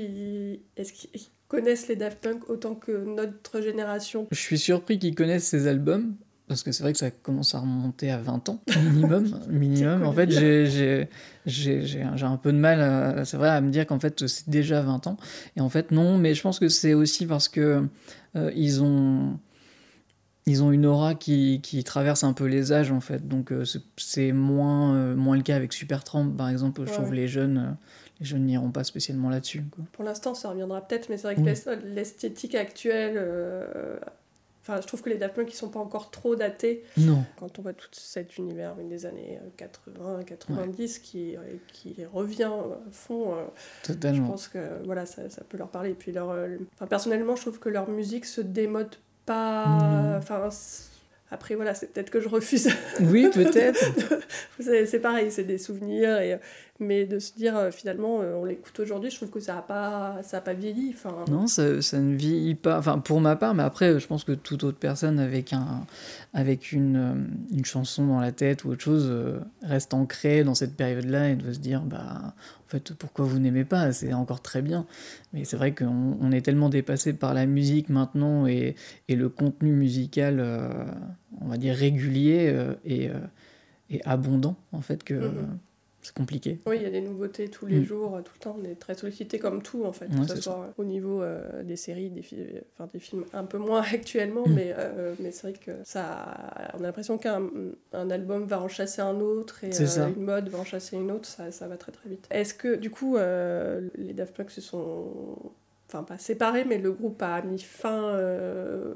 est-ce 0.76 0.92
qu'ils 0.92 1.22
connaissent 1.48 1.88
les 1.88 1.96
Daft 1.96 2.22
Punk 2.22 2.48
autant 2.50 2.74
que 2.74 3.04
notre 3.04 3.60
génération? 3.60 4.28
Je 4.30 4.38
suis 4.38 4.58
surpris 4.58 4.98
qu'ils 4.98 5.14
connaissent 5.14 5.48
ces 5.48 5.66
albums, 5.66 6.14
parce 6.54 6.62
que 6.62 6.70
c'est 6.70 6.84
vrai 6.84 6.92
que 6.92 7.00
ça 7.00 7.10
commence 7.10 7.56
à 7.56 7.58
remonter 7.58 8.12
à 8.12 8.18
20 8.18 8.48
ans 8.48 8.60
minimum 8.84 9.40
minimum. 9.48 10.04
en 10.04 10.12
fait 10.12 10.30
j'ai 10.30 11.08
j'ai 11.46 12.02
un 12.02 12.36
peu 12.36 12.52
de 12.52 12.58
mal 12.58 13.26
c'est 13.26 13.36
vrai 13.36 13.48
à 13.48 13.60
me 13.60 13.70
dire 13.70 13.88
qu'en 13.88 13.98
fait 13.98 14.28
c'est 14.28 14.48
déjà 14.48 14.80
20 14.82 15.08
ans. 15.08 15.16
Et 15.56 15.60
en 15.60 15.68
fait 15.68 15.90
non 15.90 16.16
mais 16.16 16.34
je 16.34 16.42
pense 16.42 16.60
que 16.60 16.68
c'est 16.68 16.94
aussi 16.94 17.26
parce 17.26 17.48
que 17.48 17.88
euh, 18.36 18.52
ils 18.54 18.84
ont 18.84 19.36
ils 20.46 20.62
ont 20.62 20.70
une 20.70 20.86
aura 20.86 21.14
qui, 21.14 21.60
qui, 21.62 21.82
traverse 21.84 22.22
un 22.22 22.34
peu 22.34 22.44
les 22.44 22.72
âges 22.72 22.92
en 22.92 23.00
fait. 23.00 23.26
Donc 23.26 23.50
euh, 23.50 23.64
c'est 23.96 24.30
moins 24.30 24.94
euh, 24.94 25.16
moins 25.16 25.36
le 25.36 25.42
cas 25.42 25.56
avec 25.56 25.72
Supertramp 25.72 26.30
par 26.36 26.50
exemple. 26.50 26.84
Je 26.86 26.92
trouve 26.92 27.12
les 27.12 27.26
jeunes 27.26 27.76
les 28.20 28.26
jeunes 28.26 28.44
n'iront 28.44 28.70
pas 28.70 28.84
spécialement 28.84 29.28
là-dessus 29.28 29.64
pour 29.90 30.04
l'instant 30.04 30.34
ça 30.34 30.48
reviendra 30.48 30.86
peut-être 30.86 31.08
mais 31.08 31.16
c'est 31.16 31.34
vrai 31.34 31.34
que 31.34 31.84
l'esthétique 31.84 32.54
actuelle 32.54 33.18
Enfin, 34.66 34.80
je 34.80 34.86
trouve 34.86 35.02
que 35.02 35.10
les 35.10 35.18
Daft 35.18 35.34
Punk, 35.34 35.52
ils 35.52 35.56
sont 35.56 35.68
pas 35.68 35.78
encore 35.78 36.10
trop 36.10 36.36
datés. 36.36 36.84
Non. 36.96 37.22
Quand 37.36 37.58
on 37.58 37.62
voit 37.62 37.74
tout 37.74 37.88
cet 37.92 38.38
univers 38.38 38.74
des 38.76 39.04
années 39.04 39.38
80, 39.58 40.20
euh, 40.20 40.22
90 40.22 41.00
qui, 41.00 41.36
euh, 41.36 41.40
qui 41.70 41.94
revient 42.10 42.44
à 42.44 42.90
fond, 42.90 43.34
euh, 43.34 43.44
Totalement. 43.82 44.24
je 44.24 44.30
pense 44.30 44.48
que 44.48 44.58
voilà, 44.86 45.04
ça, 45.04 45.28
ça 45.28 45.44
peut 45.46 45.58
leur 45.58 45.68
parler. 45.68 45.90
Et 45.90 45.94
puis, 45.94 46.12
leur, 46.12 46.34
enfin, 46.76 46.86
personnellement, 46.86 47.36
je 47.36 47.42
trouve 47.42 47.58
que 47.58 47.68
leur 47.68 47.90
musique 47.90 48.24
se 48.24 48.40
démode 48.40 48.96
pas. 49.26 50.16
Enfin, 50.16 50.48
après, 51.34 51.56
voilà, 51.56 51.74
c'est 51.74 51.92
peut-être 51.92 52.10
que 52.10 52.20
je 52.20 52.28
refuse. 52.28 52.68
Oui, 53.00 53.28
peut-être. 53.32 53.92
c'est 54.60 55.00
pareil, 55.00 55.32
c'est 55.32 55.42
des 55.42 55.58
souvenirs. 55.58 56.18
Et, 56.18 56.38
mais 56.78 57.04
de 57.04 57.18
se 57.18 57.34
dire, 57.34 57.56
euh, 57.56 57.70
finalement, 57.70 58.20
euh, 58.20 58.34
on 58.34 58.44
l'écoute 58.44 58.78
aujourd'hui, 58.78 59.10
je 59.10 59.16
trouve 59.16 59.30
que 59.30 59.40
ça 59.40 59.54
n'a 59.54 59.62
pas, 59.62 60.20
ça 60.22 60.38
a 60.38 60.40
pas 60.40 60.54
vieilli. 60.54 60.94
Enfin... 60.94 61.24
Non, 61.28 61.48
ça, 61.48 61.82
ça, 61.82 61.98
ne 61.98 62.14
vieillit 62.14 62.54
pas. 62.54 62.78
Enfin, 62.78 62.98
pour 62.98 63.20
ma 63.20 63.34
part, 63.34 63.54
mais 63.54 63.64
après, 63.64 63.98
je 63.98 64.06
pense 64.06 64.22
que 64.22 64.32
toute 64.32 64.62
autre 64.62 64.78
personne 64.78 65.18
avec, 65.18 65.52
un, 65.52 65.86
avec 66.34 66.70
une, 66.70 66.96
euh, 66.96 67.56
une 67.56 67.64
chanson 67.64 68.06
dans 68.06 68.20
la 68.20 68.32
tête 68.32 68.64
ou 68.64 68.70
autre 68.70 68.82
chose 68.82 69.12
reste 69.62 69.92
ancrée 69.92 70.44
dans 70.44 70.54
cette 70.54 70.76
période-là 70.76 71.30
et 71.30 71.34
doit 71.34 71.52
se 71.52 71.58
dire, 71.58 71.80
bah, 71.82 72.34
fait, 72.78 72.94
pourquoi 72.94 73.24
vous 73.24 73.38
n'aimez 73.38 73.64
pas? 73.64 73.92
C'est 73.92 74.12
encore 74.12 74.42
très 74.42 74.62
bien. 74.62 74.86
Mais 75.32 75.44
c'est 75.44 75.56
vrai 75.56 75.74
qu'on 75.74 76.16
on 76.20 76.32
est 76.32 76.42
tellement 76.42 76.68
dépassé 76.68 77.12
par 77.12 77.34
la 77.34 77.46
musique 77.46 77.88
maintenant 77.88 78.46
et, 78.46 78.76
le 79.08 79.28
contenu 79.28 79.72
musical, 79.72 80.40
on 81.40 81.48
va 81.48 81.56
dire, 81.56 81.74
régulier 81.74 82.54
et, 82.84 83.10
et 83.90 84.04
abondant, 84.04 84.56
en 84.72 84.80
fait, 84.80 85.04
que. 85.04 85.14
Mm-hmm 85.14 85.58
c'est 86.04 86.14
compliqué. 86.14 86.58
Oui, 86.66 86.76
il 86.76 86.82
y 86.82 86.86
a 86.86 86.90
des 86.90 87.00
nouveautés 87.00 87.48
tous 87.48 87.66
les 87.66 87.80
Mm. 87.80 87.84
jours, 87.84 88.16
euh, 88.16 88.20
tout 88.22 88.32
le 88.34 88.40
temps. 88.40 88.56
On 88.60 88.64
est 88.64 88.74
très 88.76 88.94
sollicité 88.94 89.38
comme 89.38 89.62
tout, 89.62 89.84
en 89.84 89.92
fait, 89.92 90.06
Ouais, 90.06 90.20
que 90.26 90.34
ce 90.36 90.40
soit 90.40 90.72
au 90.78 90.84
niveau 90.84 91.22
euh, 91.22 91.62
des 91.64 91.76
séries, 91.76 92.10
des, 92.10 92.22
fi- 92.22 92.44
enfin, 92.74 92.88
des 92.92 92.98
films 93.00 93.24
un 93.32 93.44
peu 93.44 93.58
moins 93.58 93.82
actuellement, 93.92 94.46
Mm. 94.46 94.52
mais, 94.54 94.74
euh, 94.78 95.14
mais 95.18 95.32
c'est 95.32 95.48
vrai 95.50 95.52
que 95.58 95.72
ça. 95.84 96.70
On 96.74 96.78
a 96.80 96.82
l'impression 96.82 97.18
qu'un 97.18 97.42
un 97.92 98.10
album 98.10 98.44
va 98.44 98.60
en 98.60 98.68
chasser 98.68 99.00
un 99.02 99.18
autre 99.20 99.64
et 99.64 99.70
euh, 99.80 100.08
une 100.16 100.22
mode 100.22 100.48
va 100.48 100.58
en 100.58 100.64
chasser 100.64 100.96
une 100.96 101.10
autre, 101.10 101.26
ça, 101.26 101.50
ça 101.50 101.66
va 101.68 101.76
très 101.76 101.90
très 101.92 102.08
vite. 102.08 102.26
Est-ce 102.30 102.54
que, 102.54 102.76
du 102.76 102.90
coup, 102.90 103.16
les 103.16 104.12
Daft 104.12 104.36
Punk 104.36 104.50
se 104.50 104.60
sont. 104.60 105.52
Enfin, 105.94 106.02
pas 106.02 106.18
séparés, 106.18 106.64
mais 106.64 106.78
le 106.78 106.90
groupe 106.90 107.22
a 107.22 107.40
mis 107.42 107.60
fin. 107.60 108.08
euh, 108.16 108.92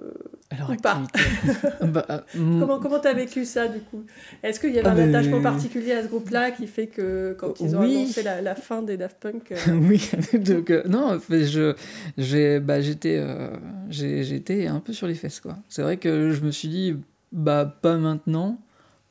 Alors, 0.51 0.71
Ou 0.71 0.75
pas. 0.77 1.01
bah, 1.87 2.05
euh, 2.11 2.19
mm, 2.35 2.59
Comment 2.59 2.81
comment 2.81 2.99
t'as 2.99 3.15
vécu 3.15 3.45
ça 3.45 3.69
du 3.69 3.79
coup? 3.79 4.03
Est-ce 4.43 4.59
qu'il 4.59 4.75
y 4.75 4.81
avait 4.81 4.89
Ah, 4.89 4.93
un 4.93 4.95
mais- 4.97 5.15
attachement 5.15 5.41
particulier 5.41 5.93
à 5.93 6.03
ce 6.03 6.09
groupe-là 6.09 6.51
qui 6.51 6.67
fait 6.67 6.89
que 6.89 7.37
quand 7.39 7.61
ils 7.61 7.77
ont 7.77 7.81
Oui. 7.83 7.95
annoncé 7.99 8.25
la, 8.25 8.43
la 8.43 8.57
fin 8.57 8.83
des 8.83 8.97
Daft 8.97 9.19
Punk, 9.21 9.53
euh, 9.53 9.57
oui, 9.89 10.11
donc 10.41 10.71
euh, 10.71 10.83
non, 10.89 11.21
je, 11.31 11.77
j'ai, 12.17 12.59
bah, 12.59 12.81
j'étais, 12.81 13.17
euh, 13.19 13.51
j'étais 13.91 14.67
un 14.67 14.81
peu 14.81 14.93
sur 14.93 15.07
les 15.07 15.15
fesses, 15.15 15.39
quoi. 15.39 15.57
C'est 15.69 15.83
vrai 15.83 15.99
que 15.99 16.33
je 16.33 16.41
me 16.43 16.51
suis 16.51 16.69
dit, 16.69 16.97
bah, 17.31 17.79
pas 17.81 17.97
maintenant, 17.97 18.59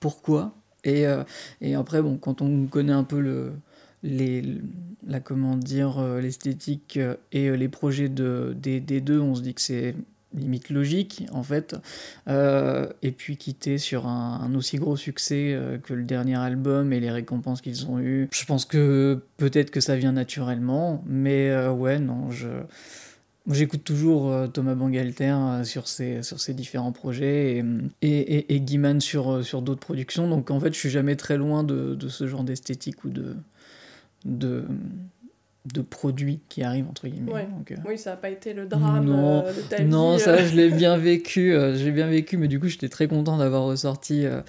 pourquoi? 0.02 0.54
Et, 0.84 1.08
euh, 1.08 1.24
et 1.62 1.74
après, 1.76 2.02
bon, 2.02 2.18
quand 2.18 2.42
on 2.42 2.66
connaît 2.66 2.92
un 2.92 3.06
peu 3.06 3.22
le, 3.22 3.54
les, 4.04 4.44
la, 5.08 5.20
comment 5.20 5.56
dire, 5.56 6.00
euh, 6.00 6.22
l'esthétique 6.22 6.98
euh, 6.98 7.16
et 7.32 7.48
euh, 7.50 7.56
les 7.56 7.68
projets 7.68 8.10
de, 8.10 8.56
des, 8.56 8.80
deux, 9.02 9.20
on 9.20 9.36
se 9.36 9.42
dit 9.42 9.54
que 9.54 9.62
c'est 9.62 9.96
limite 10.34 10.70
logique, 10.70 11.26
en 11.32 11.42
fait. 11.42 11.76
Et 12.28 13.12
puis 13.12 13.38
quitter 13.38 13.78
sur 13.78 14.08
un, 14.08 14.54
aussi 14.56 14.78
gros 14.78 14.98
succès 14.98 15.58
que 15.84 15.94
le 15.94 16.04
dernier 16.04 16.36
album 16.36 16.94
et 16.94 17.00
les 17.00 17.10
récompenses 17.10 17.62
qu'ils 17.62 17.88
ont 17.88 18.00
eues. 18.00 18.28
Je 18.32 18.46
pense 18.46 18.66
que 18.66 19.24
peut-être 19.38 19.72
que 19.72 19.80
ça 19.80 19.96
vient 19.96 20.12
naturellement, 20.12 21.02
mais 21.08 21.68
ouais, 21.70 21.98
non, 21.98 22.30
je. 22.30 22.50
J'écoute 23.50 23.86
toujours 23.86 24.52
Thomas 24.52 24.76
Bangalter 24.76 25.34
sur, 25.64 25.88
ses, 25.88 26.22
sur 26.22 26.42
ses 26.42 26.54
différents 26.54 26.92
projets 26.92 27.64
et, 28.02 28.56
et, 28.56 29.00
sur, 29.00 29.44
sur 29.44 29.62
d'autres 29.62 29.80
productions. 29.80 30.30
Donc 30.30 30.52
en 30.52 30.60
fait, 30.60 30.74
je 30.74 30.78
suis 30.78 30.90
jamais 30.90 31.16
très 31.16 31.38
loin 31.38 31.64
de, 31.64 31.96
de 31.96 32.10
ce 32.10 32.28
genre 32.28 32.44
d'esthétique 32.44 33.06
ou 33.06 33.10
de, 33.10 33.38
de, 34.28 34.66
de 35.74 35.82
produits 35.82 36.40
qui 36.50 36.64
arrivent, 36.64 36.88
entre 36.90 37.08
guillemets. 37.08 37.32
Ouais. 37.34 37.48
Donc, 37.58 37.72
euh, 37.72 37.76
oui, 37.88 37.98
ça 37.98 38.12
n'a 38.12 38.18
pas 38.18 38.30
été 38.30 38.54
le 38.54 38.66
drame 38.68 39.06
Non, 39.06 39.44
euh, 39.46 39.54
de 39.54 39.62
ta 39.62 39.78
vie. 39.78 39.86
non, 39.86 40.14
euh. 40.14 40.18
ça, 40.18 40.38
je 40.46 40.56
l'ai 40.56 40.70
bien 40.70 40.96
vécu. 40.98 41.54
euh, 41.54 41.76
j'ai 41.76 41.92
bien 41.92 42.08
vécu, 42.08 42.38
mais 42.38 42.48
du 42.48 42.60
coup, 42.60 42.68
j'étais 42.68 42.88
très 42.90 43.08
content 43.08 43.38
d'avoir 43.38 43.64
ressorti, 43.64 44.26
euh, 44.26 44.42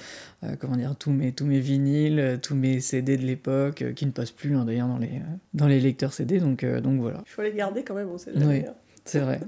euh, 0.44 0.54
comment 0.60 0.76
dire, 0.76 0.94
tous 0.96 1.10
mes, 1.10 1.32
tous 1.32 1.46
mes 1.46 1.58
vinyles, 1.60 2.20
euh, 2.20 2.36
tous 2.36 2.54
mes 2.54 2.80
CD 2.80 3.16
de 3.16 3.24
l'époque, 3.26 3.82
euh, 3.82 3.92
qui 3.92 4.06
ne 4.06 4.12
passent 4.12 4.30
plus 4.30 4.54
hein, 4.56 4.64
d'ailleurs 4.64 4.88
dans 4.88 4.98
les, 4.98 5.08
euh, 5.08 5.34
dans 5.54 5.66
les 5.66 5.80
lecteurs 5.80 6.12
CD. 6.12 6.38
Donc, 6.38 6.62
euh, 6.62 6.80
donc 6.80 7.00
voilà, 7.00 7.22
Il 7.26 7.30
faut 7.30 7.42
les 7.42 7.52
garder 7.52 7.82
quand 7.82 7.94
même, 7.94 8.08
on 8.10 8.18
sait 8.18 8.32
jamais. 8.34 8.66
C'est 9.08 9.20
vrai. 9.20 9.40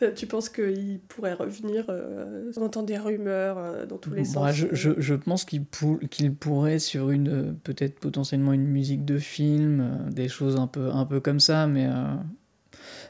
ouais. 0.00 0.14
Tu 0.14 0.26
penses 0.26 0.48
qu'il 0.48 1.00
pourrait 1.08 1.34
revenir 1.34 1.86
euh, 1.88 2.50
On 2.56 2.62
entend 2.62 2.82
des 2.82 2.98
rumeurs 2.98 3.56
euh, 3.58 3.86
dans 3.86 3.96
tous 3.98 4.12
les 4.12 4.24
sens. 4.24 4.52
je, 4.54 4.66
je, 4.72 4.90
je 4.98 5.14
pense 5.14 5.44
qu'il 5.44 5.64
pour- 5.64 5.98
qu'il 6.10 6.34
pourrait 6.34 6.78
sur 6.78 7.10
une 7.10 7.28
euh, 7.28 7.52
peut-être 7.64 7.98
potentiellement 8.00 8.52
une 8.52 8.66
musique 8.66 9.04
de 9.04 9.18
film, 9.18 10.08
des 10.10 10.28
choses 10.28 10.56
un 10.56 10.66
peu 10.66 10.90
un 10.90 11.04
peu 11.06 11.20
comme 11.20 11.40
ça, 11.40 11.66
mais 11.66 11.86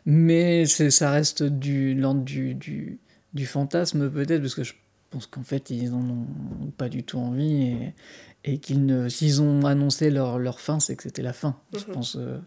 mais 0.05 0.67
ça 0.67 1.11
reste 1.11 1.43
du 1.43 1.95
l'ordre 1.95 2.23
du, 2.23 2.55
du 2.55 2.99
du 3.35 3.47
fantasme 3.47 4.11
peut-être 4.11 4.41
parce 4.41 4.55
que 4.55 4.65
je 4.65 4.75
pense 5.11 5.27
qu'en 5.27 5.43
fait 5.43 5.71
ils 5.71 5.93
en 5.93 6.01
ont 6.09 6.71
pas 6.77 6.89
du 6.89 7.03
tout 7.03 7.19
envie 7.19 7.63
et, 7.65 7.95
et 8.45 8.59
qu'ils 8.59 8.87
ne 8.87 9.09
s'ils 9.09 9.43
ont 9.43 9.67
annoncé 9.67 10.11
leur 10.11 10.39
leur 10.39 10.61
fin 10.61 10.81
c'est 10.81 10.97
que 10.97 11.03
c'était 11.03 11.23
la 11.23 11.33
fin. 11.33 11.57
Je 11.73 11.79
Mhm. 11.79 11.93
pense 11.93 12.17
euh, 12.17 12.39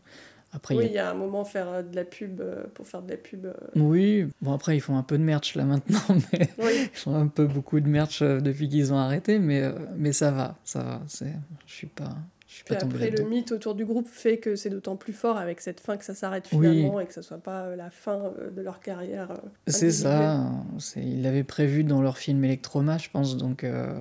après 0.51 0.75
il 0.75 0.77
y 0.77 0.79
Oui, 0.81 0.85
a 0.85 0.89
il 0.89 0.93
y 0.95 0.97
a 0.99 1.09
un 1.09 1.13
moment 1.13 1.45
faire 1.45 1.69
euh, 1.69 1.81
de 1.83 1.95
la 1.95 2.05
pub 2.05 2.41
euh, 2.41 2.63
pour 2.73 2.87
faire 2.87 3.01
de 3.01 3.11
la 3.11 3.17
pub. 3.17 3.45
euh. 3.45 3.53
oui, 3.75 4.27
bon 4.41 4.53
après 4.53 4.75
ils 4.77 4.81
font 4.81 4.97
un 4.97 5.03
peu 5.03 5.17
de 5.17 5.23
merch 5.23 5.55
là 5.55 5.63
maintenant, 5.65 5.99
mais 6.33 6.49
Oui, 6.57 6.89
ils 6.93 6.97
font 6.97 7.15
un 7.15 7.27
peu 7.27 7.45
beaucoup 7.45 7.79
de 7.79 7.87
merch 7.87 8.21
depuis 8.23 8.67
qu'ils 8.69 8.91
ont 8.93 8.97
arrêté, 8.97 9.39
mais, 9.39 9.63
mais 9.95 10.11
ça 10.13 10.31
va, 10.31 10.57
ça 10.63 10.81
va. 10.83 11.01
Je 11.65 11.73
suis 11.73 11.87
pas, 11.87 12.15
je 12.47 12.53
suis 12.55 12.63
pas 12.63 12.75
tombé 12.75 12.95
après, 12.95 13.09
le 13.11 13.23
mythe 13.29 13.51
autour 13.51 13.75
du 13.75 13.85
groupe 13.85 14.07
fait 14.07 14.37
que 14.39 14.55
c'est 14.55 14.69
d'autant 14.71 14.95
plus 14.95 15.13
fort 15.13 15.37
avec 15.37 15.61
cette 15.61 15.79
fin 15.79 15.97
que 15.97 16.03
ça 16.05 16.15
s'arrête 16.15 16.47
Oui. 16.51 16.67
finalement 16.67 16.99
et 16.99 17.05
que 17.05 17.13
ça 17.13 17.21
soit 17.21 17.37
pas 17.37 17.75
la 17.75 17.91
fin 17.91 18.31
de 18.55 18.61
leur 18.61 18.79
carrière. 18.79 19.29
C'est 19.67 19.91
ça. 19.91 20.49
Ils 20.95 21.21
l'avaient 21.21 21.43
prévu 21.43 21.83
dans 21.83 22.01
leur 22.01 22.17
film 22.17 22.43
Electroma, 22.43 22.97
je 22.97 23.09
pense. 23.11 23.37
Donc, 23.37 23.63
euh, 23.63 23.93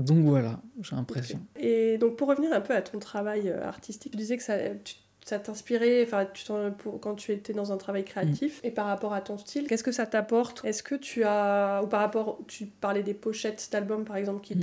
donc 0.00 0.24
voilà, 0.24 0.60
j'ai 0.82 0.96
l'impression. 0.96 1.40
Et 1.56 1.98
donc 1.98 2.16
pour 2.16 2.28
revenir 2.28 2.52
un 2.52 2.60
peu 2.60 2.74
à 2.74 2.82
ton 2.82 2.98
travail 2.98 3.50
artistique, 3.50 4.12
tu 4.12 4.18
disais 4.18 4.36
que 4.36 4.42
ça, 4.42 4.56
tu- 4.84 4.96
ça 5.28 5.38
t'inspirait, 5.38 6.02
enfin 6.04 6.26
tu 6.32 6.44
pour- 6.78 6.98
quand 7.00 7.14
tu 7.14 7.32
étais 7.32 7.52
dans 7.52 7.72
un 7.72 7.76
travail 7.76 8.04
créatif. 8.04 8.60
Et 8.64 8.70
par 8.70 8.86
rapport 8.86 9.12
à 9.12 9.20
ton 9.20 9.38
style, 9.38 9.66
qu'est-ce 9.66 9.84
que 9.84 9.92
ça 9.92 10.06
t'apporte? 10.06 10.64
Est-ce 10.64 10.82
que 10.82 10.94
tu 10.94 11.22
as, 11.24 11.80
ou 11.84 11.86
par 11.86 12.00
rapport, 12.00 12.38
tu 12.48 12.66
parlais 12.66 13.02
des 13.02 13.14
pochettes 13.14 13.68
d'albums 13.70 14.04
par 14.04 14.16
exemple 14.16 14.40
qui 14.42 14.56
Mm. 14.56 14.60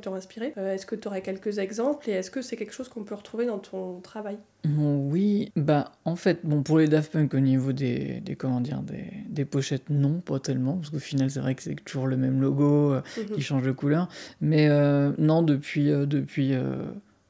t'ont 0.00 0.14
inspiré. 0.14 0.52
Euh, 0.58 0.74
est-ce 0.74 0.86
que 0.86 0.96
tu 0.96 1.08
aurais 1.08 1.22
quelques 1.22 1.58
exemples 1.58 2.10
et 2.10 2.12
est-ce 2.12 2.30
que 2.30 2.42
c'est 2.42 2.56
quelque 2.56 2.72
chose 2.74 2.88
qu'on 2.88 3.04
peut 3.04 3.14
retrouver 3.14 3.46
dans 3.46 3.58
ton 3.58 4.00
travail? 4.00 4.38
Oui, 4.66 5.52
bah 5.56 5.92
en 6.04 6.16
fait, 6.16 6.40
bon 6.44 6.62
pour 6.64 6.78
les 6.78 6.88
Daft 6.88 7.12
Punk 7.12 7.32
au 7.34 7.38
niveau 7.40 7.72
des, 7.72 8.20
des 8.20 8.34
comment 8.34 8.60
dire, 8.60 8.82
des, 8.82 9.04
des 9.28 9.44
pochettes, 9.44 9.88
non, 9.88 10.20
pas 10.20 10.40
tellement, 10.40 10.74
parce 10.76 10.90
qu'au 10.90 10.98
final 10.98 11.30
c'est 11.30 11.40
vrai 11.40 11.54
que 11.54 11.62
c'est 11.62 11.76
toujours 11.76 12.06
le 12.08 12.16
même 12.16 12.40
logo, 12.40 12.92
euh, 12.94 13.00
Mhm. 13.16 13.36
qui 13.36 13.40
change 13.42 13.62
de 13.62 13.72
couleur. 13.72 14.08
Mais 14.40 14.68
euh, 14.68 15.12
non, 15.18 15.42
depuis, 15.42 15.86
depuis 15.86 16.54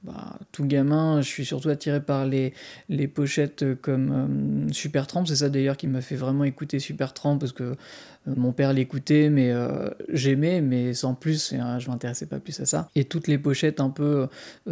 bah, 0.05 0.39
tout 0.53 0.65
gamin, 0.65 1.21
je 1.21 1.29
suis 1.29 1.45
surtout 1.45 1.71
attiré 1.71 2.01
par 2.01 2.25
les, 2.25 2.55
les 2.89 3.09
pochettes 3.09 3.63
euh, 3.65 3.75
comme 3.75 4.69
euh, 4.69 4.73
Supertramp. 4.73 5.27
C'est 5.27 5.37
ça 5.37 5.49
d'ailleurs 5.49 5.77
qui 5.77 5.89
m'a 5.89 6.01
fait 6.01 6.15
vraiment 6.15 6.45
écouter 6.45 6.79
Supertramp 6.79 7.39
parce 7.39 7.53
que 7.53 7.65
euh, 8.29 8.35
mon 8.37 8.53
père 8.53 8.73
l'écoutait, 8.73 9.29
mais 9.29 9.51
euh, 9.51 9.91
j'aimais, 10.09 10.61
mais 10.61 10.95
sans 10.95 11.15
plus, 11.15 11.53
euh, 11.53 11.79
je 11.79 11.91
m'intéressais 11.91 12.27
pas 12.27 12.39
plus 12.39 12.59
à 12.61 12.67
ça. 12.67 12.89
Et 12.95 13.05
toutes 13.05 13.27
les 13.27 13.39
pochettes 13.39 13.81
un 13.81 13.91
peu 13.91 14.29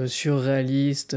surréalistes 0.07 1.17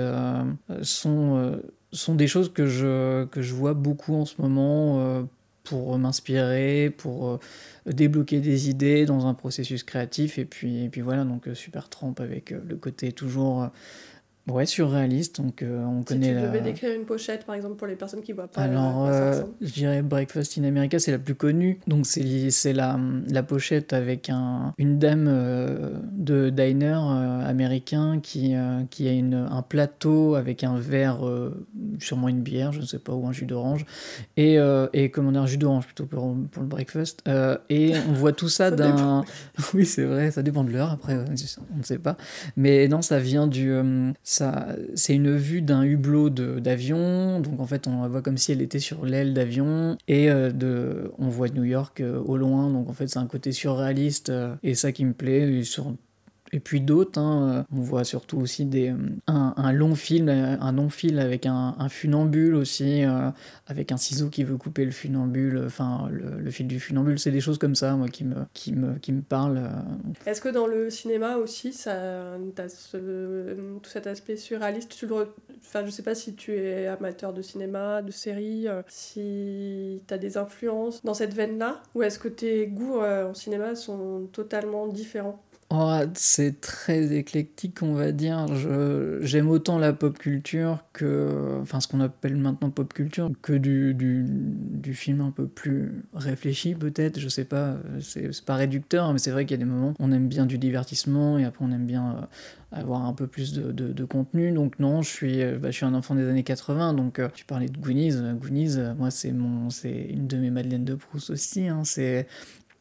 sont, 0.82 1.60
sont 1.92 2.16
des 2.16 2.28
choses 2.28 2.52
que 2.52 2.66
je, 2.66 3.26
que 3.26 3.42
je 3.42 3.54
vois 3.54 3.74
beaucoup 3.74 4.16
en 4.16 4.26
ce 4.26 4.42
moment. 4.42 5.28
Euh, 5.74 5.76
pour 5.80 5.98
m'inspirer, 5.98 6.94
pour 6.96 7.30
euh, 7.30 7.40
débloquer 7.86 8.40
des 8.40 8.70
idées 8.70 9.06
dans 9.06 9.28
un 9.28 9.34
processus 9.34 9.84
créatif. 9.84 10.38
Et 10.38 10.46
puis, 10.46 10.86
et 10.86 10.90
puis 10.90 11.02
voilà 11.02 11.24
donc 11.24 11.48
euh, 11.48 11.56
super 11.56 11.90
trempe 11.90 12.20
avec 12.20 12.52
euh, 12.52 12.60
le 12.68 12.76
côté 12.76 13.12
toujours 13.12 13.64
euh, 13.64 13.68
ouais 14.50 14.66
surréaliste 14.66 15.42
donc 15.42 15.62
euh, 15.62 15.84
on 15.86 16.00
Si 16.02 16.06
connaît 16.06 16.30
tu 16.30 16.34
la... 16.36 16.42
devais 16.48 16.62
décrire 16.62 16.96
une 16.96 17.06
pochette 17.06 17.46
par 17.46 17.56
exemple 17.56 17.76
pour 17.76 17.88
les 17.88 17.96
personnes 17.96 18.22
qui 18.22 18.32
voient 18.34 18.48
pas. 18.48 18.62
alors 18.62 19.06
euh, 19.08 19.32
ressemble. 19.32 19.54
je 19.62 19.72
dirais 19.74 20.02
Breakfast 20.02 20.58
in 20.58 20.64
America 20.64 21.00
c'est 21.00 21.12
la 21.12 21.20
plus 21.20 21.36
connue 21.36 21.80
donc 21.88 22.06
c'est 22.06 22.74
la, 22.74 23.00
la 23.30 23.44
pochette 23.44 23.94
avec 23.94 24.30
un, 24.30 24.74
une 24.78 25.00
dame 25.00 25.28
euh, 25.28 25.92
de 26.12 26.50
diner 26.50 27.00
euh, 27.12 27.48
américain 27.50 28.20
qui, 28.22 28.56
euh, 28.56 28.82
qui 28.90 29.08
a 29.08 29.12
une, 29.12 29.34
un 29.36 29.62
plateau 29.62 30.36
avec 30.36 30.64
un 30.64 30.78
verre 30.78 31.28
euh, 31.28 31.66
sûrement 32.00 32.28
une 32.30 32.42
bière 32.42 32.72
je 32.72 32.82
ne 32.82 32.86
sais 32.86 33.00
pas 33.00 33.14
ou 33.14 33.28
un 33.28 33.32
jus 33.32 33.46
d'orange 33.46 33.86
et, 34.38 34.60
euh, 34.60 34.88
et 34.94 35.10
comment 35.12 35.32
dire 35.32 35.42
un 35.42 35.48
jus 35.48 35.58
d'orange 35.58 35.86
plutôt 35.86 36.06
pour, 36.06 36.36
pour 36.52 36.62
le 36.64 36.68
breakfast 36.68 37.22
Euh, 37.28 37.58
et 37.70 37.94
on 38.10 38.14
voit 38.14 38.32
tout 38.34 38.50
ça 38.50 38.70
Ça 38.70 38.76
d'un 38.76 39.24
oui 39.74 39.86
c'est 39.86 40.04
vrai 40.06 40.32
ça 40.32 40.42
dépend 40.44 40.64
de 40.64 40.72
l'heure 40.72 40.92
après 40.92 41.14
euh, 41.14 41.26
on 41.74 41.78
ne 41.78 41.84
sait 41.84 41.98
pas 42.00 42.18
mais 42.58 42.88
non 42.88 43.02
ça 43.02 43.20
vient 43.20 43.48
du 43.48 43.72
euh, 43.72 44.12
c'est 44.96 45.16
une 45.16 45.36
vue 45.36 45.62
d'un 45.62 45.84
hublot 45.84 46.30
d'avion. 46.30 47.40
Donc 47.40 47.60
en 47.60 47.66
fait 47.66 47.88
on 47.88 48.02
la 48.02 48.08
voit 48.08 48.22
comme 48.22 48.38
si 48.38 48.52
elle 48.52 48.62
était 48.62 48.80
sur 48.80 49.06
l'aile 49.06 49.34
d'avion. 49.34 49.98
Et 50.08 50.30
euh, 50.30 50.52
de 50.52 51.12
on 51.18 51.30
voit 51.30 51.50
New 51.50 51.64
York 51.64 52.02
euh, 52.02 52.20
au 52.20 52.38
loin. 52.38 52.70
Donc 52.70 52.90
en 52.90 52.94
fait 52.94 53.08
c'est 53.08 53.20
un 53.20 53.28
côté 53.28 53.52
surréaliste 53.52 54.30
euh, 54.30 54.56
et 54.64 54.76
ça 54.76 54.92
qui 54.92 55.06
me 55.06 55.14
plaît. 55.14 55.64
Sur 55.64 55.94
et 56.52 56.60
puis 56.60 56.82
d'autres, 56.82 57.20
hein, 57.20 57.66
euh, 57.72 57.76
on 57.76 57.82
voit 57.82 58.04
surtout 58.04 58.38
aussi 58.40 58.66
des, 58.66 58.90
euh, 58.90 58.96
un, 59.28 59.72
long 59.72 59.96
film, 59.96 60.30
euh, 60.30 60.58
un 60.60 60.72
long 60.72 60.90
fil 60.90 61.20
avec 61.20 61.46
un, 61.46 61.76
un 61.78 61.90
funambule 61.90 62.56
aussi, 62.56 63.04
avec 63.68 63.92
un 63.92 63.98
ciseau 63.98 64.30
qui 64.30 64.44
veut 64.44 64.58
couper 64.58 64.86
le 64.86 64.92
funambule, 64.92 65.62
enfin 65.66 66.10
le, 66.12 66.50
fil 66.52 66.68
du 66.68 66.80
funambule, 66.80 67.20
c'est 67.20 67.32
des 67.32 67.42
choses 67.42 67.58
comme 67.58 67.76
ça, 67.76 67.96
moi, 67.96 68.08
qui 68.08 68.24
me, 68.24 68.36
qui 68.54 68.74
me, 68.74 68.96
qui 69.00 69.12
me 69.12 69.22
parlent. 69.22 69.62
Est-ce 70.26 70.42
que 70.42 70.50
dans 70.50 70.68
le 70.68 70.90
cinéma 70.90 71.38
aussi, 71.38 71.74
ça, 71.74 72.38
ce- 72.68 73.56
tout 73.82 73.90
cet 73.90 74.08
aspect 74.08 74.36
surréaliste, 74.38 74.96
tu 74.96 75.06
le, 75.08 75.28
enfin, 75.62 75.86
je 75.86 75.92
sais 75.92 76.04
pas 76.04 76.16
si 76.16 76.34
tu 76.36 76.54
es 76.54 76.88
amateur 76.88 77.34
de 77.34 77.42
cinéma, 77.42 78.02
de 78.02 78.12
séries, 78.12 78.68
euh, 78.68 78.82
si 78.88 80.02
tu 80.08 80.14
as 80.14 80.18
des 80.18 80.38
influences 80.38 81.04
dans 81.04 81.14
cette 81.14 81.34
veine-là, 81.34 81.82
ou 81.96 82.04
est-ce 82.04 82.20
que 82.20 82.28
tes 82.28 82.68
goûts 82.68 83.00
en 83.00 83.34
cinéma 83.34 83.76
sont 83.76 84.28
totalement 84.32 84.88
différents? 84.88 85.42
Oh, 85.72 86.00
c'est 86.16 86.62
très 86.62 87.14
éclectique, 87.14 87.84
on 87.84 87.94
va 87.94 88.12
dire. 88.12 88.48
J'aime 89.22 89.50
autant 89.52 89.78
la 89.78 89.94
pop 89.94 90.18
culture 90.18 90.84
que, 90.94 91.60
enfin, 91.62 91.80
ce 91.80 91.88
qu'on 91.88 92.00
appelle 92.00 92.38
maintenant 92.38 92.72
pop 92.72 92.92
culture, 92.92 93.30
que 93.44 93.54
du, 93.54 93.94
du, 93.94 94.26
du 94.28 94.96
film 94.96 95.22
un 95.22 95.30
peu 95.30 95.46
plus 95.48 96.04
réfléchi, 96.16 96.74
peut-être. 96.74 97.20
Je 97.20 97.30
sais 97.30 97.46
pas, 97.46 97.78
c'est, 98.02 98.44
pas 98.44 98.56
réducteur, 98.56 99.14
mais 99.14 99.20
c'est 99.20 99.30
vrai 99.30 99.46
qu'il 99.46 99.60
y 99.60 99.62
a 99.62 99.64
des 99.64 99.70
moments 99.70 99.90
où 99.90 99.96
on 100.00 100.12
aime 100.12 100.28
bien 100.28 100.48
du 100.48 100.58
divertissement 100.58 101.38
et 101.38 101.46
après 101.46 101.64
on 101.64 101.72
aime 101.72 101.86
bien 101.86 102.16
euh, 102.18 102.26
avoir 102.72 103.06
un 103.06 103.14
peu 103.14 103.28
plus 103.28 103.54
de, 103.54 103.72
de, 103.72 103.94
de, 103.94 104.06
contenu. 104.06 104.52
Donc, 104.52 104.80
non, 104.80 105.04
je 105.04 105.10
suis, 105.10 105.44
euh, 105.44 105.60
bah, 105.60 105.70
je 105.70 105.76
suis 105.76 105.86
un 105.86 105.94
enfant 105.94 106.16
des 106.16 106.28
années 106.28 106.44
80. 106.44 106.96
Donc, 106.96 107.20
euh, 107.20 107.30
tu 107.34 107.46
parlais 107.46 107.70
de 107.70 107.78
Goonies. 107.78 108.16
Goonies, 108.40 108.78
moi, 108.98 109.12
c'est, 109.12 109.32
mon, 109.32 109.70
c'est 109.70 110.08
une 110.10 110.26
de 110.26 110.38
mes 110.38 110.50
Madeleines 110.50 110.86
de 110.86 110.96
Proust 110.96 111.30
aussi. 111.30 111.68
Hein. 111.68 111.84
C'est 111.84 112.28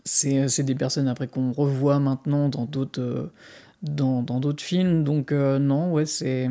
c'est 0.09 0.63
des 0.63 0.75
personnes 0.75 1.09
après 1.09 1.29
qu'on 1.29 1.53
revoit 1.53 1.99
maintenant 2.01 2.49
dans 2.49 2.65
d'autres 2.65 3.01
euh, 3.01 3.31
dans, 3.83 4.23
d'autres 4.23 4.63
films. 4.63 5.05
Donc 5.05 5.33
euh, 5.33 5.59
non 5.59 5.93
ouais 5.93 6.07
c'est 6.07 6.49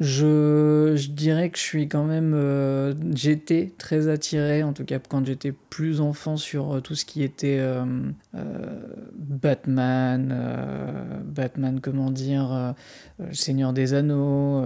je, 0.00 0.94
je, 0.94 1.10
dirais 1.10 1.50
que 1.50 1.58
je 1.58 1.62
suis 1.62 1.88
quand 1.88 2.04
même 2.04 2.32
euh, 2.32 2.94
j'étais 3.14 3.72
très 3.78 4.06
attiré 4.06 4.62
en 4.62 4.72
tout 4.72 4.84
cas 4.84 5.00
quand 5.00 5.26
j'étais 5.26 5.50
plus 5.50 6.00
enfant 6.00 6.36
sur 6.36 6.80
tout 6.82 6.94
ce 6.94 7.04
qui 7.04 7.24
était 7.24 7.60
Batman 9.12 10.32
Batman 11.24 11.80
comment 11.80 12.12
dire 12.12 12.74
Seigneur 13.32 13.72
des 13.72 13.92
Anneaux 13.94 14.62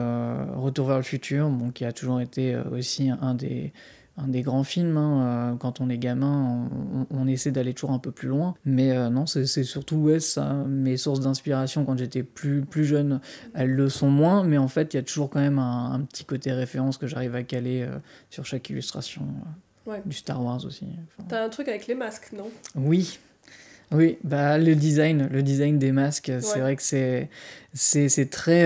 Retour 0.55 0.89
vers 0.89 0.99
le 0.99 1.03
futur 1.03 1.51
qui 1.73 1.87
a 1.87 1.93
toujours 1.93 2.21
été 2.21 2.55
aussi 2.71 3.09
un 3.09 3.35
des 3.35 3.73
un 4.23 4.29
des 4.29 4.43
grands 4.43 4.64
films. 4.64 4.97
Hein. 4.97 5.52
Euh, 5.52 5.57
quand 5.57 5.81
on 5.81 5.88
est 5.88 5.99
gamin, 5.99 6.69
on, 7.11 7.26
essaie 7.26 7.50
d'aller 7.50 7.75
toujours 7.75 7.93
un 7.93 7.99
peu 7.99 8.11
plus 8.11 8.29
loin. 8.29 8.55
Mais 8.64 8.93
euh, 8.93 9.09
non, 9.09 9.26
c'est 9.26 9.47
surtout 9.47 9.97
ouais, 9.97 10.21
ça. 10.21 10.52
Mes 10.67 10.97
sources 10.97 11.21
d'inspiration 11.21 11.85
quand 11.85 11.99
j'étais 11.99 12.23
plus, 12.23 12.62
plus 12.62 12.85
jeune, 12.85 13.21
elles 13.55 13.71
le 13.71 13.88
sont 13.88 14.11
moins. 14.11 14.45
Mais 14.45 14.59
en 14.59 14.69
fait, 14.69 14.95
il 14.95 14.97
y 14.97 15.00
a 15.00 15.02
toujours 15.02 15.31
quand 15.31 15.41
même 15.41 15.59
un, 15.59 16.00
petit 16.11 16.25
côté 16.25 16.52
référence 16.52 16.99
que 16.99 17.07
j'arrive 17.07 17.35
à 17.35 17.43
caler 17.43 17.83
euh, 17.83 17.99
sur 18.31 18.45
chaque 18.45 18.69
illustration. 18.71 19.26
Du 20.07 20.14
Star 20.17 20.43
Wars 20.43 20.64
aussi. 20.64 20.87
T'as 21.29 21.45
un 21.45 21.49
truc 21.49 21.67
avec 21.67 21.88
les 21.88 21.97
masques, 21.97 22.31
non? 22.33 22.49
Oui, 22.76 23.19
oui, 23.91 24.17
bah 24.23 24.57
le 24.57 24.76
design, 24.76 25.29
le 25.31 25.43
design 25.43 25.76
des 25.81 25.91
masques, 25.91 26.31
c'est 26.41 26.61
vrai 26.61 26.76
que 26.76 26.83
c'est 26.83 27.29
c'est 27.75 28.31
très 28.31 28.64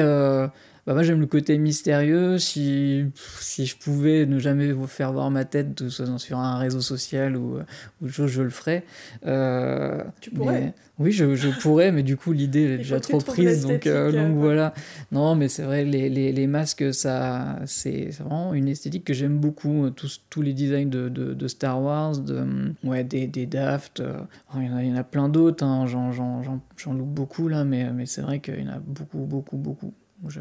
bah 0.86 0.94
moi 0.94 1.02
j'aime 1.02 1.20
le 1.20 1.26
côté 1.26 1.58
mystérieux. 1.58 2.38
Si, 2.38 3.06
si 3.40 3.66
je 3.66 3.76
pouvais 3.76 4.24
ne 4.24 4.38
jamais 4.38 4.70
vous 4.70 4.86
faire 4.86 5.12
voir 5.12 5.32
ma 5.32 5.44
tête, 5.44 5.74
tout 5.74 5.90
soit 5.90 6.06
sur 6.18 6.38
un 6.38 6.58
réseau 6.58 6.80
social 6.80 7.36
ou, 7.36 7.58
ou 8.00 8.08
chose, 8.08 8.30
je 8.30 8.42
le 8.42 8.50
ferais. 8.50 8.84
Euh, 9.26 10.04
tu 10.20 10.30
pourrais 10.30 10.74
Oui, 11.00 11.10
je, 11.10 11.34
je, 11.34 11.48
pourrais, 11.60 11.90
mais 11.90 12.04
du 12.04 12.16
coup 12.16 12.32
l'idée 12.32 12.62
est 12.62 12.76
déjà 12.78 13.00
trop 13.00 13.18
prise, 13.18 13.66
donc, 13.66 13.88
euh, 13.88 14.12
donc 14.12 14.36
voilà. 14.36 14.74
Non, 15.10 15.34
mais 15.34 15.48
c'est 15.48 15.64
vrai, 15.64 15.84
les, 15.84 16.08
les, 16.08 16.30
les, 16.30 16.46
masques, 16.46 16.94
ça, 16.94 17.58
c'est 17.66 18.10
vraiment 18.20 18.54
une 18.54 18.68
esthétique 18.68 19.04
que 19.04 19.12
j'aime 19.12 19.38
beaucoup. 19.38 19.90
Tous, 19.90 20.22
tous 20.30 20.42
les 20.42 20.52
designs 20.52 20.88
de, 20.88 21.08
de, 21.08 21.34
de, 21.34 21.48
Star 21.48 21.82
Wars, 21.82 22.18
de, 22.18 22.44
ouais, 22.84 23.02
des, 23.02 23.26
des 23.26 23.46
Daft, 23.46 23.98
euh, 23.98 24.20
il, 24.54 24.66
y 24.66 24.68
en 24.68 24.76
a, 24.76 24.82
il 24.84 24.90
y 24.90 24.92
en 24.92 24.96
a 24.96 25.04
plein 25.04 25.28
d'autres, 25.28 25.64
hein, 25.64 25.86
j'en 25.86 26.92
loupe 26.92 27.08
beaucoup 27.08 27.48
là, 27.48 27.64
mais, 27.64 27.90
mais 27.92 28.06
c'est 28.06 28.22
vrai 28.22 28.38
qu'il 28.38 28.60
y 28.60 28.68
en 28.68 28.72
a 28.72 28.78
beaucoup, 28.78 29.18
beaucoup, 29.18 29.56
beaucoup. 29.56 29.92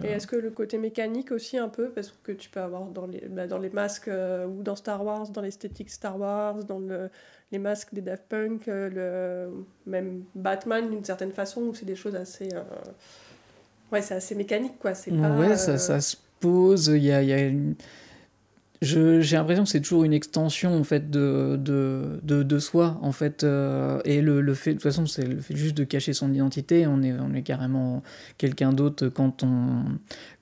Et 0.04 0.08
est-ce 0.08 0.26
que 0.26 0.36
le 0.36 0.52
côté 0.52 0.78
mécanique 0.78 1.32
aussi 1.32 1.58
un 1.58 1.68
peu, 1.68 1.90
parce 1.90 2.14
que 2.24 2.32
tu 2.32 2.50
peux 2.50 2.62
avoir 2.62 2.86
dans 2.86 3.06
les, 3.08 3.22
bah, 3.30 3.46
dans 3.46 3.58
les 3.58 3.70
masques 3.70 4.08
euh, 4.08 4.46
ou 4.46 4.64
dans 4.64 4.76
Star 4.76 5.04
Wars, 5.04 5.30
dans 5.30 5.42
l'esthétique 5.42 5.90
Star 5.90 6.18
Wars, 6.18 6.64
dans 6.64 6.80
le, 6.80 7.10
les 7.52 7.60
masques 7.60 7.94
des 7.94 8.02
Daft 8.02 8.24
Punk, 8.30 8.68
euh, 8.68 9.50
le, 9.50 9.92
même 9.92 10.24
Batman 10.34 10.90
d'une 10.90 11.04
certaine 11.04 11.32
façon, 11.32 11.62
où 11.62 11.74
c'est 11.74 11.86
des 11.86 11.96
choses 11.96 12.16
assez... 12.16 12.50
Euh, 12.54 12.64
ouais, 13.92 14.02
c'est 14.02 14.16
assez 14.16 14.34
mécanique, 14.34 14.80
quoi. 14.80 14.94
C'est 14.94 15.12
pas, 15.12 15.32
ouais, 15.32 15.58
ça, 15.58 15.78
ça, 15.78 16.00
se 16.00 16.16
pose, 16.40 16.88
il 16.88 17.04
y 17.04 17.12
a, 17.12 17.22
y 17.22 17.34
a 17.34 17.40
une 17.40 17.76
j'ai 18.82 19.22
l'impression 19.38 19.64
que 19.64 19.70
c'est 19.70 19.82
toujours 19.82 20.04
une 20.04 20.14
extension 20.14 20.78
en 20.78 20.84
fait 20.84 21.10
de, 21.10 21.58
de, 21.58 22.20
de, 22.22 22.60
soi 22.60 23.00
en 23.02 23.12
fait 23.12 23.44
euh, 23.44 24.02
et 24.06 24.22
le, 24.22 24.42
le, 24.42 24.54
fait 24.54 24.72
de 24.72 24.76
toute 24.76 24.84
façon 24.84 25.06
c'est 25.06 25.26
le 25.26 25.40
fait 25.40 25.56
juste 25.56 25.76
de 25.76 25.84
cacher 25.84 26.14
son 26.14 26.34
identité. 26.34 26.86
On 26.88 27.02
est, 27.02 27.14
on 27.14 27.34
est 27.34 27.42
carrément 27.42 28.04
quelqu'un 28.38 28.74
d'autre 28.74 29.08
quand 29.08 29.44
on, 29.44 29.84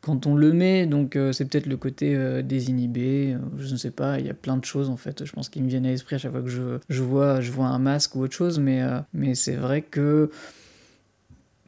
quand 0.01 0.25
on 0.25 0.35
le 0.35 0.51
met. 0.51 0.85
Donc 0.85 1.15
euh, 1.15 1.31
c'est 1.31 1.45
peut-être 1.45 1.67
le 1.67 1.77
côté 1.77 2.15
euh, 2.15 2.41
désinhibé 2.41 3.37
je 3.57 3.71
ne 3.71 3.77
sais 3.77 3.91
pas. 3.91 4.19
Il 4.19 4.25
y 4.25 4.29
a 4.29 4.35
plein 4.35 4.57
de 4.57 4.65
choses 4.65 4.89
en 4.89 4.97
fait 4.97 5.25
je 5.25 5.31
pense 5.31 5.49
qui 5.49 5.61
me 5.61 5.69
viennent 5.69 5.85
à 5.85 5.89
l'esprit 5.89 6.15
à 6.15 6.19
chaque 6.19 6.31
fois 6.31 6.41
que 6.41 6.49
je, 6.49 6.79
je, 6.89 7.03
vois, 7.03 7.39
je 7.41 7.51
vois 7.51 7.67
un 7.67 7.79
masque 7.79 8.15
ou 8.15 8.21
autre 8.21 8.35
chose. 8.35 8.59
Mais, 8.59 8.81
mais 9.13 9.35
c'est 9.35 9.55
vrai 9.55 9.81
que 9.81 10.31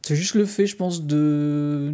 c'est 0.06 0.14
juste 0.14 0.36
le 0.36 0.44
fait, 0.44 0.66
je 0.66 0.76
pense, 0.76 1.02
de, 1.02 1.92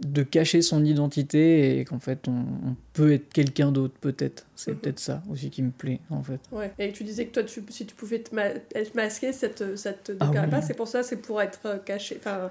de 0.00 0.22
cacher 0.22 0.62
son 0.62 0.84
identité 0.84 1.78
et 1.78 1.84
qu'en 1.84 1.98
fait, 1.98 2.28
on, 2.28 2.74
peut 2.92 3.12
être 3.12 3.32
quelqu'un 3.32 3.72
d'autre, 3.72 3.94
peut-être. 4.00 4.46
C'est 4.54 4.72
mhm. 4.72 4.78
peut-être 4.78 4.98
ça 4.98 5.22
aussi 5.30 5.50
qui 5.50 5.62
me 5.62 5.70
plaît, 5.70 6.00
en 6.10 6.22
fait. 6.22 6.40
Ouais. 6.52 6.72
Et 6.78 6.92
tu 6.92 7.04
disais 7.04 7.26
que 7.26 7.32
toi, 7.32 7.42
tu, 7.44 7.62
si 7.70 7.86
tu 7.86 7.94
pouvais 7.94 8.20
te 8.20 8.34
être 8.74 8.94
masqué, 8.94 9.32
ça 9.32 9.48
te, 9.48 9.76
ça 9.76 9.92
te 9.92 10.12
ah 10.20 10.46
pas. 10.48 10.62
C'est 10.62 10.74
pour 10.74 10.88
ça, 10.88 11.02
c'est 11.02 11.16
pour 11.16 11.40
être 11.40 11.60
euh, 11.66 11.78
caché, 11.78 12.16
enfin, 12.18 12.50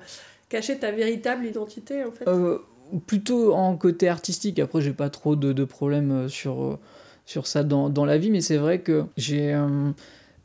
cacher 0.50 0.78
ta 0.78 0.91
véritable 0.91 1.45
identité, 1.45 2.04
en 2.04 2.12
fait. 2.12 2.28
Euh, 2.28 2.60
plutôt 3.06 3.54
en 3.54 3.76
côté 3.76 4.08
artistique. 4.08 4.60
Après, 4.60 4.82
j'ai 4.82 4.93
pas 4.93 5.10
trop 5.10 5.36
de, 5.36 5.54
de 5.54 5.65
problèmes 5.65 6.12
euh, 6.12 6.28
sur, 6.28 6.80
sur 7.26 7.48
ça 7.48 7.63
dans, 7.63 7.89
dans 7.89 8.06
la 8.06 8.17
vie, 8.17 8.32
mais 8.32 8.41
c'est 8.41 8.58
vrai 8.58 8.80
que 8.80 9.04
j'ai 9.17 9.60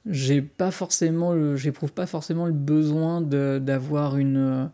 j'ai 0.07 0.41
pas 0.41 0.71
forcément 0.71 1.55
j'éprouve 1.55 1.93
pas 1.93 2.07
forcément 2.07 2.47
le 2.47 2.55
besoin 2.55 3.21
d'avoir 3.21 4.17
une 4.17 4.71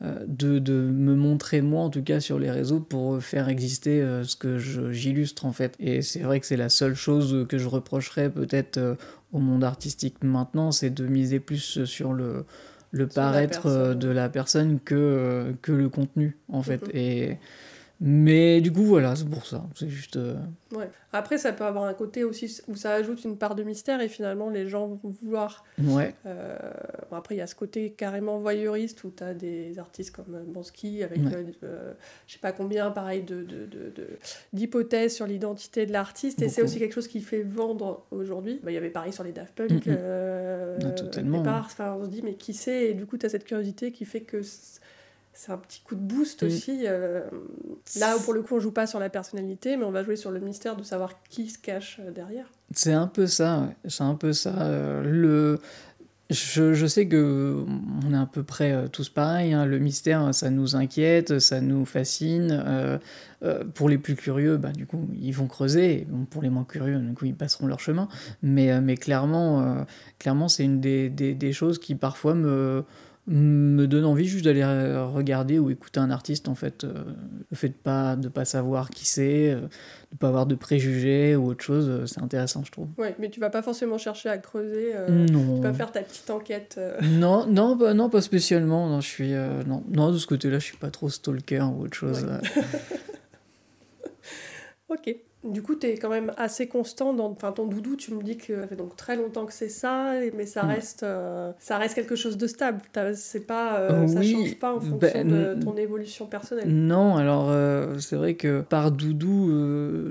de, 0.00 0.58
de, 0.58 0.74
me 0.74 1.14
montrer 1.14 1.60
moi 1.60 1.82
en 1.82 1.90
tout 1.90 2.02
cas 2.02 2.20
sur 2.20 2.38
les 2.38 2.50
réseaux 2.50 2.78
pour 2.78 3.20
faire 3.20 3.48
exister 3.48 4.00
euh, 4.00 4.22
ce 4.22 4.36
que 4.36 4.58
j'illustre 4.58 5.44
en 5.44 5.52
fait. 5.52 5.74
Et 5.80 6.02
c'est 6.02 6.20
vrai 6.20 6.38
que 6.38 6.46
c'est 6.46 6.56
la 6.56 6.68
seule 6.68 6.94
chose 6.94 7.46
que 7.48 7.58
je 7.58 7.66
reprocherais 7.66 8.30
peut-être 8.30 8.78
euh, 8.78 8.94
au 9.32 9.40
monde 9.40 9.64
artistique 9.64 10.22
maintenant 10.22 10.70
c'est 10.70 10.90
de 10.90 11.06
miser 11.06 11.40
plus 11.40 11.84
sur 11.84 12.12
le 12.12 12.44
le 12.90 13.06
paraître 13.06 13.94
de 13.94 14.08
la 14.08 14.30
personne 14.30 14.80
que, 14.80 15.52
que 15.60 15.72
le 15.72 15.90
contenu 15.90 16.38
en 16.48 16.62
fait. 16.62 16.86
Mm-hmm. 16.86 16.96
et 16.96 17.38
mais 18.00 18.60
du 18.60 18.70
coup, 18.70 18.84
voilà, 18.84 19.16
c'est 19.16 19.28
pour 19.28 19.44
ça. 19.44 19.64
C'est 19.74 19.88
juste. 19.88 20.16
Euh, 20.16 20.36
ouais. 20.72 20.88
Après, 21.12 21.36
ça 21.36 21.52
peut 21.52 21.64
avoir 21.64 21.84
un 21.84 21.94
côté 21.94 22.22
aussi 22.22 22.60
où 22.68 22.76
ça 22.76 22.92
ajoute 22.92 23.24
une 23.24 23.36
part 23.36 23.56
de 23.56 23.64
mystère 23.64 24.00
et 24.00 24.08
finalement 24.08 24.50
les 24.50 24.68
gens 24.68 24.86
vont 24.86 25.00
vouloir. 25.20 25.64
Ouais. 25.82 26.14
Euh... 26.24 26.56
Bon, 27.10 27.16
après, 27.16 27.34
il 27.34 27.38
y 27.38 27.40
a 27.40 27.48
ce 27.48 27.56
côté 27.56 27.90
carrément 27.90 28.38
voyeuriste 28.38 29.02
où 29.02 29.10
tu 29.10 29.24
as 29.24 29.34
des 29.34 29.80
artistes 29.80 30.14
comme 30.14 30.32
euh, 30.32 30.44
Bansky 30.46 31.02
avec 31.02 31.18
ouais. 31.18 31.46
euh, 31.64 31.92
je 32.28 32.34
sais 32.34 32.38
pas 32.38 32.52
combien, 32.52 32.92
pareil, 32.92 33.24
d'hypothèses 34.52 34.92
de, 34.92 35.06
de, 35.06 35.08
de, 35.08 35.08
sur 35.08 35.26
l'identité 35.26 35.84
de 35.84 35.92
l'artiste. 35.92 36.40
Et 36.40 36.48
c'est 36.48 36.62
aussi 36.62 36.78
quelque 36.78 36.94
chose 36.94 37.08
qui 37.08 37.20
fait 37.20 37.42
vendre 37.42 38.06
aujourd'hui. 38.12 38.60
Bah, 38.62 38.70
il 38.70 38.74
y 38.74 38.78
avait 38.78 38.90
pareil 38.90 39.12
sur 39.12 39.24
les 39.24 39.32
Daft 39.32 39.54
Punk. 39.56 39.70
Mm 39.70 39.78
-hmm. 39.78 40.94
totalement. 40.94 41.38
Départ, 41.38 41.68
on 41.98 42.04
se 42.04 42.10
dit, 42.10 42.22
mais 42.22 42.34
qui 42.34 42.54
sait 42.54 42.90
Et 42.90 42.94
du 42.94 43.06
coup, 43.06 43.18
tu 43.18 43.26
as 43.26 43.28
cette 43.28 43.44
curiosité 43.44 43.90
qui 43.90 44.04
fait 44.04 44.20
que 44.20 44.40
c'est 45.38 45.52
un 45.52 45.56
petit 45.56 45.80
coup 45.82 45.94
de 45.94 46.00
boost 46.00 46.42
aussi. 46.42 46.82
Euh, 46.86 47.20
là 48.00 48.16
où 48.16 48.20
pour 48.20 48.34
le 48.34 48.42
coup 48.42 48.56
on 48.56 48.58
joue 48.58 48.72
pas 48.72 48.88
sur 48.88 48.98
la 48.98 49.08
personnalité, 49.08 49.76
mais 49.76 49.84
on 49.84 49.92
va 49.92 50.02
jouer 50.02 50.16
sur 50.16 50.32
le 50.32 50.40
mystère 50.40 50.74
de 50.74 50.82
savoir 50.82 51.22
qui 51.30 51.48
se 51.48 51.58
cache 51.58 52.00
euh, 52.00 52.10
derrière. 52.10 52.46
C'est 52.74 52.92
un 52.92 53.06
peu 53.06 53.28
ça, 53.28 53.60
ouais. 53.60 53.76
c'est 53.88 54.02
un 54.02 54.16
peu 54.16 54.32
ça. 54.32 54.60
Euh, 54.62 55.02
le... 55.04 55.60
Je, 56.30 56.74
je, 56.74 56.86
sais 56.86 57.08
que 57.08 57.64
on 58.04 58.12
est 58.12 58.18
à 58.18 58.26
peu 58.26 58.42
près 58.42 58.86
tous 58.90 59.08
pareils. 59.08 59.54
Hein. 59.54 59.64
Le 59.64 59.78
mystère, 59.78 60.34
ça 60.34 60.50
nous 60.50 60.76
inquiète, 60.76 61.38
ça 61.38 61.62
nous 61.62 61.86
fascine. 61.86 62.62
Euh, 62.66 62.98
euh, 63.42 63.64
pour 63.64 63.88
les 63.88 63.96
plus 63.96 64.14
curieux, 64.14 64.58
bah, 64.58 64.72
du 64.72 64.84
coup, 64.84 65.08
ils 65.18 65.32
vont 65.32 65.46
creuser. 65.46 66.06
Bon, 66.10 66.26
pour 66.26 66.42
les 66.42 66.50
moins 66.50 66.64
curieux, 66.64 66.98
du 66.98 67.14
coup, 67.14 67.24
ils 67.24 67.34
passeront 67.34 67.66
leur 67.66 67.80
chemin. 67.80 68.08
Mais, 68.42 68.78
mais 68.82 68.96
clairement, 68.98 69.86
clairement, 70.18 70.48
c'est 70.48 70.64
une 70.64 70.82
des, 70.82 71.08
des, 71.08 71.32
des, 71.32 71.52
choses 71.54 71.78
qui 71.78 71.94
parfois 71.94 72.34
me 72.34 72.84
me 73.28 73.86
donne 73.86 74.06
envie 74.06 74.26
juste 74.26 74.46
d'aller 74.46 74.64
regarder 74.64 75.58
ou 75.58 75.70
écouter 75.70 76.00
un 76.00 76.10
artiste 76.10 76.48
en 76.48 76.54
fait 76.54 76.84
euh, 76.84 77.04
le 77.50 77.56
fait 77.56 77.68
de 77.68 77.74
pas 77.74 78.16
de 78.16 78.28
pas 78.28 78.46
savoir 78.46 78.88
qui 78.88 79.04
c'est 79.04 79.50
euh, 79.50 79.60
de 80.12 80.16
pas 80.18 80.28
avoir 80.28 80.46
de 80.46 80.54
préjugés 80.54 81.36
ou 81.36 81.48
autre 81.48 81.62
chose 81.62 81.88
euh, 81.90 82.06
c'est 82.06 82.22
intéressant 82.22 82.64
je 82.64 82.72
trouve. 82.72 82.88
Ouais 82.96 83.14
mais 83.18 83.28
tu 83.28 83.38
vas 83.38 83.50
pas 83.50 83.60
forcément 83.60 83.98
chercher 83.98 84.30
à 84.30 84.38
creuser 84.38 84.94
non. 85.08 85.56
tu 85.56 85.62
vas 85.62 85.74
faire 85.74 85.92
ta 85.92 86.00
petite 86.00 86.30
enquête 86.30 86.80
non 87.02 87.46
non 87.46 87.76
bah, 87.76 87.92
non 87.92 88.08
pas 88.08 88.22
spécialement 88.22 88.88
non 88.88 89.00
je 89.02 89.08
suis 89.08 89.32
non. 89.66 89.84
Non 89.90 90.10
de 90.10 90.16
ce 90.18 90.26
côté 90.26 90.48
là 90.48 90.58
je 90.58 90.64
suis 90.64 90.78
pas 90.78 90.90
trop 90.90 91.10
stalker 91.10 91.60
ou 91.60 91.82
autre 91.82 91.96
chose 91.96 92.24
ouais. 92.24 92.62
ok 94.88 95.16
du 95.48 95.62
coup, 95.62 95.74
tu 95.74 95.86
es 95.86 95.96
quand 95.96 96.08
même 96.08 96.32
assez 96.36 96.68
constant 96.68 97.12
dans 97.12 97.30
enfin, 97.30 97.52
ton 97.52 97.66
doudou. 97.66 97.96
Tu 97.96 98.12
me 98.12 98.22
dis 98.22 98.36
que 98.36 98.60
ça 98.60 98.66
fait 98.66 98.76
donc 98.76 98.96
très 98.96 99.16
longtemps 99.16 99.46
que 99.46 99.52
c'est 99.52 99.68
ça, 99.68 100.12
mais 100.36 100.46
ça 100.46 100.62
reste, 100.62 101.02
euh, 101.02 101.52
ça 101.58 101.78
reste 101.78 101.94
quelque 101.94 102.16
chose 102.16 102.36
de 102.36 102.46
stable. 102.46 102.80
C'est 103.14 103.46
pas, 103.46 103.78
euh, 103.80 104.06
Ça 104.06 104.22
change 104.22 104.58
pas 104.58 104.74
en 104.74 104.80
fonction 104.80 104.98
ben, 104.98 105.28
de 105.28 105.62
ton 105.62 105.76
évolution 105.76 106.26
personnelle. 106.26 106.68
Non, 106.68 107.16
alors 107.16 107.48
euh, 107.50 107.98
c'est 107.98 108.16
vrai 108.16 108.34
que 108.34 108.60
par 108.60 108.90
doudou, 108.90 109.52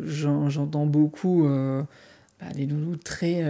j'entends 0.05 0.85
beaucoup 0.85 1.47
bah, 2.39 2.47
des 2.55 2.65
doudous 2.65 2.97
très 2.97 3.43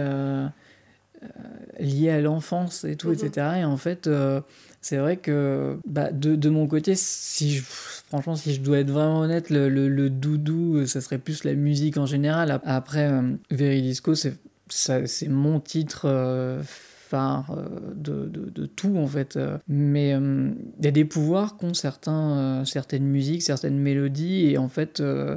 liées 1.80 2.10
à 2.10 2.20
l'enfance 2.20 2.84
et 2.84 2.96
tout, 2.96 3.08
Mhm. 3.08 3.14
etc. 3.14 3.46
Et 3.60 3.64
en 3.64 3.76
fait, 3.76 4.06
euh, 4.06 4.40
c'est 4.80 4.96
vrai 4.96 5.16
que 5.16 5.76
bah, 5.86 6.10
de, 6.12 6.36
de 6.36 6.48
mon 6.48 6.66
côté, 6.66 6.94
si 6.96 7.52
je- 7.56 7.62
franchement, 7.64 8.36
si 8.36 8.54
je 8.54 8.60
dois 8.60 8.78
être 8.78 8.90
vraiment 8.90 9.20
honnête, 9.20 9.50
le, 9.50 9.68
le, 9.68 9.88
le 9.88 10.10
doudou, 10.10 10.76
euh, 10.78 10.86
ça 10.86 11.00
serait 11.00 11.18
plus 11.18 11.44
la 11.44 11.54
musique 11.54 11.96
en 11.96 12.06
général. 12.06 12.50
Ap- 12.50 12.62
Après, 12.64 13.10
euh, 13.10 13.22
Veridisco, 13.50 14.14
c'est 14.14 15.28
mon 15.28 15.60
titre 15.60 16.02
euh, 16.04 16.62
phare 16.64 17.50
euh, 17.56 17.94
de, 17.94 18.26
de, 18.28 18.50
de 18.50 18.66
tout, 18.66 18.96
en 18.96 19.06
fait. 19.06 19.36
euh. 19.36 19.56
Mais 19.68 20.14
euh, 20.14 20.50
il 20.78 20.84
y 20.84 20.88
a 20.88 20.92
des 20.92 21.04
pouvoirs 21.04 21.56
qu'ont 21.56 21.74
certains, 21.74 22.38
euh, 22.60 22.64
certaines 22.64 23.04
musiques, 23.06 23.42
certaines 23.42 23.78
mélodies, 23.78 24.46
et 24.50 24.58
en 24.58 24.68
fait... 24.68 25.00
euh, 25.00 25.36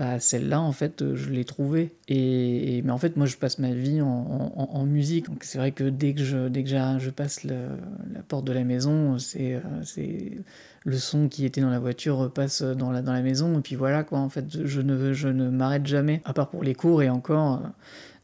bah, 0.00 0.18
celle-là, 0.18 0.62
en 0.62 0.72
fait, 0.72 1.02
euh, 1.02 1.14
je 1.14 1.28
l'ai 1.28 1.44
trouvée. 1.44 1.92
Et, 2.08 2.80
mais 2.86 2.90
en 2.90 2.96
fait, 2.96 3.18
moi, 3.18 3.26
je 3.26 3.36
passe 3.36 3.58
ma 3.58 3.72
vie 3.72 4.00
en, 4.00 4.86
musique. 4.86 5.26
Donc, 5.26 5.44
c'est 5.44 5.58
vrai 5.58 5.72
que 5.72 5.84
dès 5.84 6.14
que 6.14 6.24
je, 6.24 6.48
dès 6.48 6.64
que 6.64 6.70
je 6.70 7.10
passe 7.10 7.44
la 7.44 8.22
porte 8.26 8.46
de 8.46 8.52
la 8.52 8.64
maison, 8.64 9.18
c'est, 9.18 9.56
euh, 9.56 9.60
c'est 9.84 10.38
le 10.86 10.96
son 10.96 11.28
qui 11.28 11.44
était 11.44 11.60
dans 11.60 11.68
la 11.68 11.78
voiture 11.78 12.32
passe 12.32 12.62
dans 12.62 12.90
la, 12.90 13.02
dans 13.02 13.12
la 13.12 13.20
maison. 13.20 13.58
Et 13.58 13.60
puis 13.60 13.76
voilà, 13.76 14.02
quoi. 14.02 14.20
En 14.20 14.30
fait, 14.30 14.64
je 14.64 14.80
ne, 14.80 15.12
je 15.12 15.28
ne 15.28 15.50
m'arrête 15.50 15.86
jamais, 15.86 16.22
à 16.24 16.32
part 16.32 16.48
pour 16.48 16.64
les 16.64 16.74
cours. 16.74 17.02
Et 17.02 17.10
encore, 17.10 17.60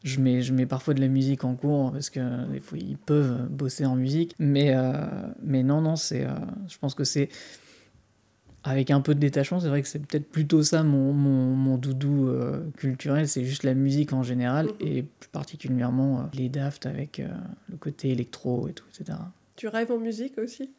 je 0.03 0.19
mets, 0.19 0.41
je 0.41 0.53
mets 0.53 0.65
parfois 0.65 0.95
de 0.95 0.99
la 0.99 1.09
musique 1.09 1.43
en 1.43 1.53
cours 1.53 1.91
parce 1.91 2.09
que 2.09 2.51
des 2.51 2.59
fois, 2.59 2.79
ils 2.79 2.97
peuvent 2.97 3.47
bosser 3.51 3.85
en 3.85 3.95
musique. 3.95 4.33
Mais, 4.39 4.75
euh, 4.75 4.93
mais 5.43 5.61
non, 5.61 5.81
non, 5.81 5.95
c'est, 5.95 6.25
je 6.67 6.77
pense 6.79 6.95
que 6.95 7.03
c'est 7.03 7.29
avec 8.69 8.91
un 8.91 8.99
peu 8.99 9.15
de 9.15 9.19
détachement, 9.19 9.59
c'est 9.61 9.69
vrai 9.69 9.81
que 9.81 9.87
c'est 9.87 10.05
peut-être 10.05 10.29
plutôt 10.29 10.61
ça 10.61 10.83
mon, 10.83 11.13
mon, 11.13 11.55
mon 11.55 11.77
doudou 11.77 12.27
euh, 12.27 12.69
culturel, 12.77 13.27
c'est 13.27 13.45
juste 13.45 13.63
la 13.63 13.73
musique 13.73 14.11
en 14.11 14.23
général, 14.23 14.65
Mhm. 14.65 14.87
et 14.87 15.03
plus 15.03 15.29
particulièrement 15.31 16.19
euh, 16.19 16.23
les 16.33 16.49
Daft 16.49 16.85
avec 16.85 17.19
euh, 17.21 17.27
le 17.71 17.77
côté 17.77 18.09
électro 18.09 18.67
et 18.67 18.73
tout, 18.73 18.83
etc. 18.89 19.17
Tu 19.55 19.67
rêves 19.69 19.91
en 19.91 19.97
musique 19.99 20.37
aussi? 20.37 20.69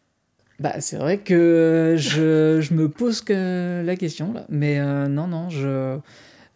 Bah, 0.61 0.81
c'est 0.81 0.97
vrai 0.97 1.19
que 1.19 1.95
je, 1.97 2.61
je 2.61 2.75
me 2.75 2.89
pose 2.89 3.23
que 3.23 3.83
la 3.85 3.97
question, 3.97 4.33
là, 4.33 4.45
mais 4.51 4.79
non, 5.09 5.27
non, 5.29 5.49
je, 5.51 5.99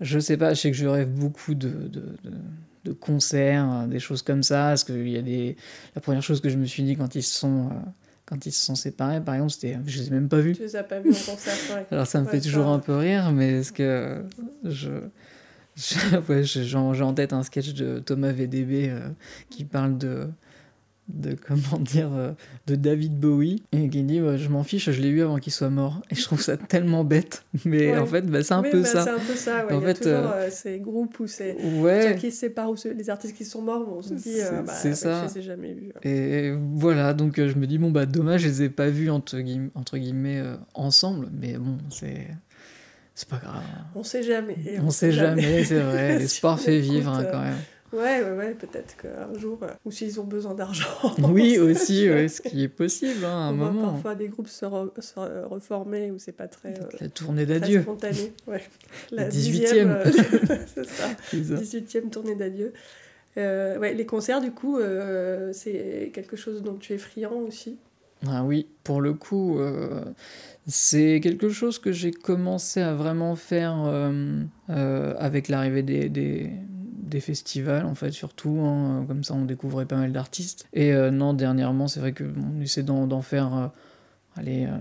je 0.01 0.19
sais 0.19 0.37
pas, 0.37 0.55
je 0.55 0.61
sais 0.61 0.71
que 0.73 0.77
je 0.77 0.87
rêve 0.87 1.09
beaucoup 1.09 1.55
de, 1.55 1.69
de, 1.69 2.01
de, 2.25 2.33
de 2.85 2.93
concerts, 2.93 3.87
des 3.87 4.01
choses 4.01 4.23
comme 4.23 4.43
ça, 4.43 4.71
parce 4.71 4.83
que 4.85 4.93
il 4.93 5.11
y 5.11 5.17
a 5.17 5.23
des... 5.23 5.57
La 5.95 6.01
première 6.01 6.23
chose 6.23 6.41
que 6.41 6.49
je 6.49 6.59
me 6.59 6.65
suis 6.67 6.83
dit 6.83 6.97
quand 6.97 7.15
ils 7.15 7.23
se 7.23 7.39
sont... 7.39 7.71
quand 8.27 8.47
ils 8.47 8.53
se 8.53 8.65
sont 8.65 8.75
séparés, 8.75 9.21
par 9.21 9.35
exemple, 9.35 9.53
c'était... 9.53 9.79
Je 9.87 9.99
les 10.01 10.09
ai 10.09 10.11
même 10.11 10.29
pas 10.29 10.41
vus. 10.41 10.55
Tu 10.55 10.63
les 10.63 10.77
as 10.77 10.85
pas 10.85 11.01
vus 11.01 11.11
en 11.11 11.13
concert 11.33 11.55
ouais. 11.77 11.87
Alors 11.91 12.07
ça 12.07 12.21
me 12.21 12.25
Ouais, 12.27 12.31
fait 12.33 12.41
ça- 12.41 12.45
toujours 12.51 12.69
un 12.69 12.79
peu 12.79 12.97
rire, 12.97 13.31
mais 13.33 13.61
est-ce 13.61 13.73
que 13.73 14.23
je, 14.65 14.91
ouais, 16.29 16.45
j'ai 16.45 16.77
en 16.77 17.15
tête 17.15 17.33
un 17.33 17.43
sketch 17.43 17.75
de 17.75 17.99
Thomas 17.99 18.33
VDB 18.33 18.89
euh, 18.91 19.09
qui 19.51 19.65
parle 19.65 19.99
de 19.99 20.29
de 21.09 21.35
comment 21.35 21.79
dire 21.81 22.11
euh, 22.13 22.31
de 22.67 22.77
David 22.77 23.19
Bowie 23.19 23.65
et 23.73 23.89
qui 23.89 24.03
dit 24.05 24.19
je 24.37 24.49
m'en 24.49 24.63
fiche, 24.63 24.91
je 24.91 25.01
l'ai 25.01 25.09
eu 25.09 25.21
avant 25.23 25.39
qu'il 25.39 25.53
soit 25.53 25.69
mort 25.69 26.01
et 26.11 26.15
je 26.15 26.23
trouve 26.23 26.41
ça 26.41 26.57
tellement 26.57 27.05
bête, 27.05 27.45
mais 27.65 27.91
Ouais. 27.93 27.99
en 27.99 28.07
fait 28.07 28.23
bah, 28.23 28.43
c'est 28.43 28.55
un 28.55 28.63
Oui, 28.63 28.71
peu 28.71 28.81
bah, 28.83 28.87
ça. 28.89 29.03
C'est 29.05 29.11
un 29.11 29.19
peu 29.19 29.35
ça, 29.35 29.67
ouais. 29.67 29.73
En 29.75 29.81
Il 29.81 29.83
y 29.83 29.85
a 29.85 29.89
fait, 29.89 29.95
toujours 29.95 30.31
euh, 30.33 30.47
euh, 30.47 30.51
ces 30.51 30.79
groupes 30.79 31.23
c'est 31.27 31.57
ceux 31.61 31.81
Ouais. 31.83 32.17
qui 32.19 32.31
se 32.31 32.39
séparent 32.39 32.71
ou 32.71 32.77
les 32.97 33.11
artistes 33.11 33.37
qui 33.37 33.45
sont 33.45 33.63
morts, 33.63 33.87
on 33.93 34.01
se 34.01 34.15
dit, 34.15 34.23
C'est- 34.23 34.45
euh, 34.53 34.63
bah, 34.63 34.73
c'est 34.73 34.95
ça. 34.95 35.27
je 35.29 35.35
les 35.35 35.39
ai 35.41 35.43
jamais 35.43 35.75
vus. 35.75 35.93
Et 36.05 36.53
voilà, 36.77 37.15
donc 37.15 37.37
je 37.37 37.55
me 37.59 37.67
dis 37.67 37.79
bon 37.79 37.91
bah 37.91 38.07
dommage, 38.07 38.43
je 38.43 38.49
les 38.49 38.63
ai 38.63 38.69
pas 38.69 38.89
vus 38.89 39.11
entre 39.11 39.39
guillemets, 39.41 39.71
entre 39.75 39.99
guillemets 39.99 40.39
euh, 40.39 40.55
ensemble, 40.75 41.29
mais 41.33 41.55
bon 41.59 41.79
c'est 41.91 42.29
c'est 43.15 43.29
pas 43.29 43.37
grave. 43.39 43.63
On 43.95 44.03
sait 44.05 44.23
jamais. 44.23 44.57
et 44.67 44.81
On 44.81 44.89
sait 44.91 45.13
jamais, 45.13 45.65
c'est 45.65 45.81
vrai. 45.81 46.19
L'espoir 46.21 46.55
on 46.55 46.57
fait 46.57 46.79
vivre 46.79 47.11
hein, 47.13 47.25
quand 47.31 47.43
même. 47.43 47.57
Ouais, 47.93 48.23
ouais, 48.23 48.33
ouais, 48.37 48.55
peut-être 48.55 48.97
qu'un 48.97 49.39
jour, 49.39 49.59
euh, 49.63 49.69
ou 49.85 49.91
s'ils 49.91 50.19
ont 50.21 50.25
besoin 50.25 50.55
d'argent. 50.55 50.87
Oui, 51.29 51.59
aussi, 51.59 52.09
ouais, 52.09 52.29
ce 52.29 52.41
qui 52.43 52.63
est 52.65 52.69
possible 52.69 53.25
hein, 53.25 53.29
à 53.29 53.33
un 53.35 53.53
On 53.53 53.57
voit 53.57 53.71
moment. 53.71 53.93
parfois 53.93 54.15
des 54.15 54.29
groupes 54.29 54.49
se, 54.49 54.65
re- 54.65 55.01
se 55.01 55.15
re- 55.15 55.45
reformer 55.45 56.11
où 56.11 56.19
c'est 56.19 56.33
pas 56.33 56.49
très, 56.49 56.71
euh, 56.71 56.85
La 57.01 57.09
tournée 57.09 57.45
d'adieu. 57.47 57.83
spontané. 57.83 58.33
Ouais. 58.47 58.63
La 59.11 59.29
18e. 59.29 59.31
dixième, 59.31 59.91
euh, 59.91 60.05
c'est 60.75 60.85
ça. 60.87 61.09
c'est 61.31 61.45
ça. 61.45 61.55
18e 61.55 62.09
tournée 62.11 62.35
d'adieu. 62.35 62.73
Ouais, 63.37 63.95
les 63.95 64.07
concerts, 64.07 64.41
du 64.41 64.53
coup, 64.53 64.79
c'est 65.53 66.11
quelque 66.15 66.37
chose 66.37 66.63
dont 66.63 66.75
tu 66.77 66.93
es 66.95 66.99
friand 66.99 67.35
aussi? 67.47 67.79
Ah 68.29 68.45
oui, 68.45 68.69
pour 68.85 69.01
le 69.01 69.15
coup, 69.15 69.59
euh, 69.59 70.05
c'est 70.67 71.19
quelque 71.21 71.49
chose 71.49 71.79
que 71.81 71.91
j'ai 71.91 72.13
commencé 72.13 72.81
à 72.81 72.95
vraiment 72.95 73.35
faire 73.35 73.75
euh, 73.85 74.43
euh, 74.71 75.15
avec 75.19 75.49
l'arrivée 75.49 75.83
des, 75.83 76.09
des, 76.09 76.51
des 77.13 77.21
festivals, 77.21 77.87
en 77.87 77.95
fait, 77.95 78.11
surtout. 78.11 78.59
hein, 78.65 79.05
comme 79.07 79.23
ça, 79.23 79.35
on 79.35 79.45
découvrait 79.45 79.87
pas 79.87 79.97
mal 79.97 80.13
d'artistes. 80.13 80.67
Et 80.73 80.93
euh, 80.93 81.11
non, 81.11 81.35
dernièrement, 81.35 81.87
c'est 81.87 82.01
vrai 82.01 82.13
qu'on 82.13 82.61
essaie 82.61 82.83
d'en 82.83 83.23
faire, 83.23 83.55
euh, 83.57 83.67
allez, 84.37 84.67
euh, 84.67 84.77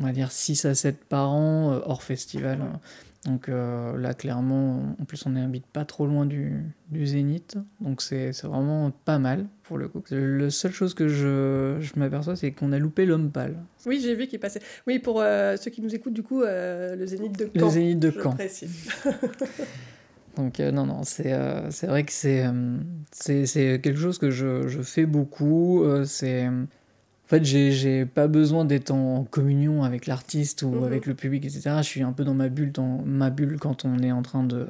on 0.00 0.04
va 0.04 0.12
dire 0.12 0.30
6 0.30 0.64
à 0.66 0.74
7 0.74 1.04
par 1.04 1.32
an, 1.32 1.72
euh, 1.72 1.80
hors 1.84 2.02
festival. 2.02 2.60
hein. 2.60 2.78
Donc 3.24 3.48
euh, 3.48 3.98
là, 3.98 4.14
clairement, 4.14 4.94
en 5.00 5.04
plus, 5.04 5.26
on 5.26 5.30
n'habite 5.30 5.66
pas 5.66 5.84
trop 5.84 6.06
loin 6.06 6.26
du, 6.26 6.62
du 6.90 7.04
Zénith. 7.08 7.56
Donc 7.80 8.00
c'est 8.00 8.32
c'est 8.32 8.46
vraiment 8.46 8.92
pas 9.04 9.18
mal, 9.18 9.46
pour 9.64 9.78
le 9.78 9.88
coup. 9.88 10.00
La 10.12 10.48
seule 10.50 10.70
chose 10.70 10.94
que 10.94 11.08
je, 11.08 11.76
je 11.80 11.98
m'aperçois, 11.98 12.36
c'est 12.36 12.52
qu'on 12.52 12.70
a 12.70 12.78
loupé 12.78 13.04
l'homme 13.04 13.32
pâle. 13.32 13.56
Oui, 13.84 13.98
j'ai 14.00 14.14
vu 14.14 14.28
qu'il 14.28 14.38
passait. 14.38 14.60
Oui, 14.86 15.00
pour 15.00 15.20
euh, 15.20 15.56
ceux 15.56 15.72
qui 15.72 15.80
nous 15.82 15.92
écoutent, 15.92 16.12
du 16.12 16.22
coup, 16.22 16.42
euh, 16.42 16.94
le 16.94 17.04
Zénith 17.04 17.36
de 17.36 17.50
Le 17.52 17.60
Caen. 17.60 17.70
Zénith 17.70 17.98
de 17.98 18.12
Caen. 18.12 18.36
Donc 20.36 20.60
euh, 20.60 20.70
non, 20.70 20.86
non, 20.86 21.02
c'est 21.02 21.32
euh, 21.32 21.68
vrai 21.82 22.04
que 22.04 22.12
c'est 22.12 22.44
euh, 22.46 22.76
c'est 23.10 23.46
c'est 23.46 23.80
quelque 23.82 23.98
chose 23.98 24.18
que 24.18 24.30
je, 24.30 24.68
je 24.68 24.82
fais 24.82 25.06
beaucoup. 25.06 25.82
euh, 25.84 26.04
c'est... 26.04 26.46
En 26.48 27.28
fait, 27.28 27.42
j'ai 27.44 28.06
pas 28.06 28.28
besoin 28.28 28.64
d'être 28.64 28.92
en 28.92 29.24
communion 29.24 29.82
avec 29.82 30.06
l'artiste 30.06 30.62
ou 30.62 30.70
Mhm. 30.70 30.84
avec 30.84 31.06
le 31.06 31.14
public, 31.14 31.44
etc. 31.44 31.78
Je 31.78 31.82
suis 31.82 32.02
un 32.02 32.12
peu 32.12 32.22
dans 32.22 32.34
ma 32.34 32.48
bulle, 32.48 32.70
dans 32.70 33.02
ma 33.04 33.30
bulle 33.30 33.58
quand 33.58 33.84
on 33.84 33.98
est 33.98 34.12
en 34.12 34.22
train 34.22 34.44
de... 34.44 34.64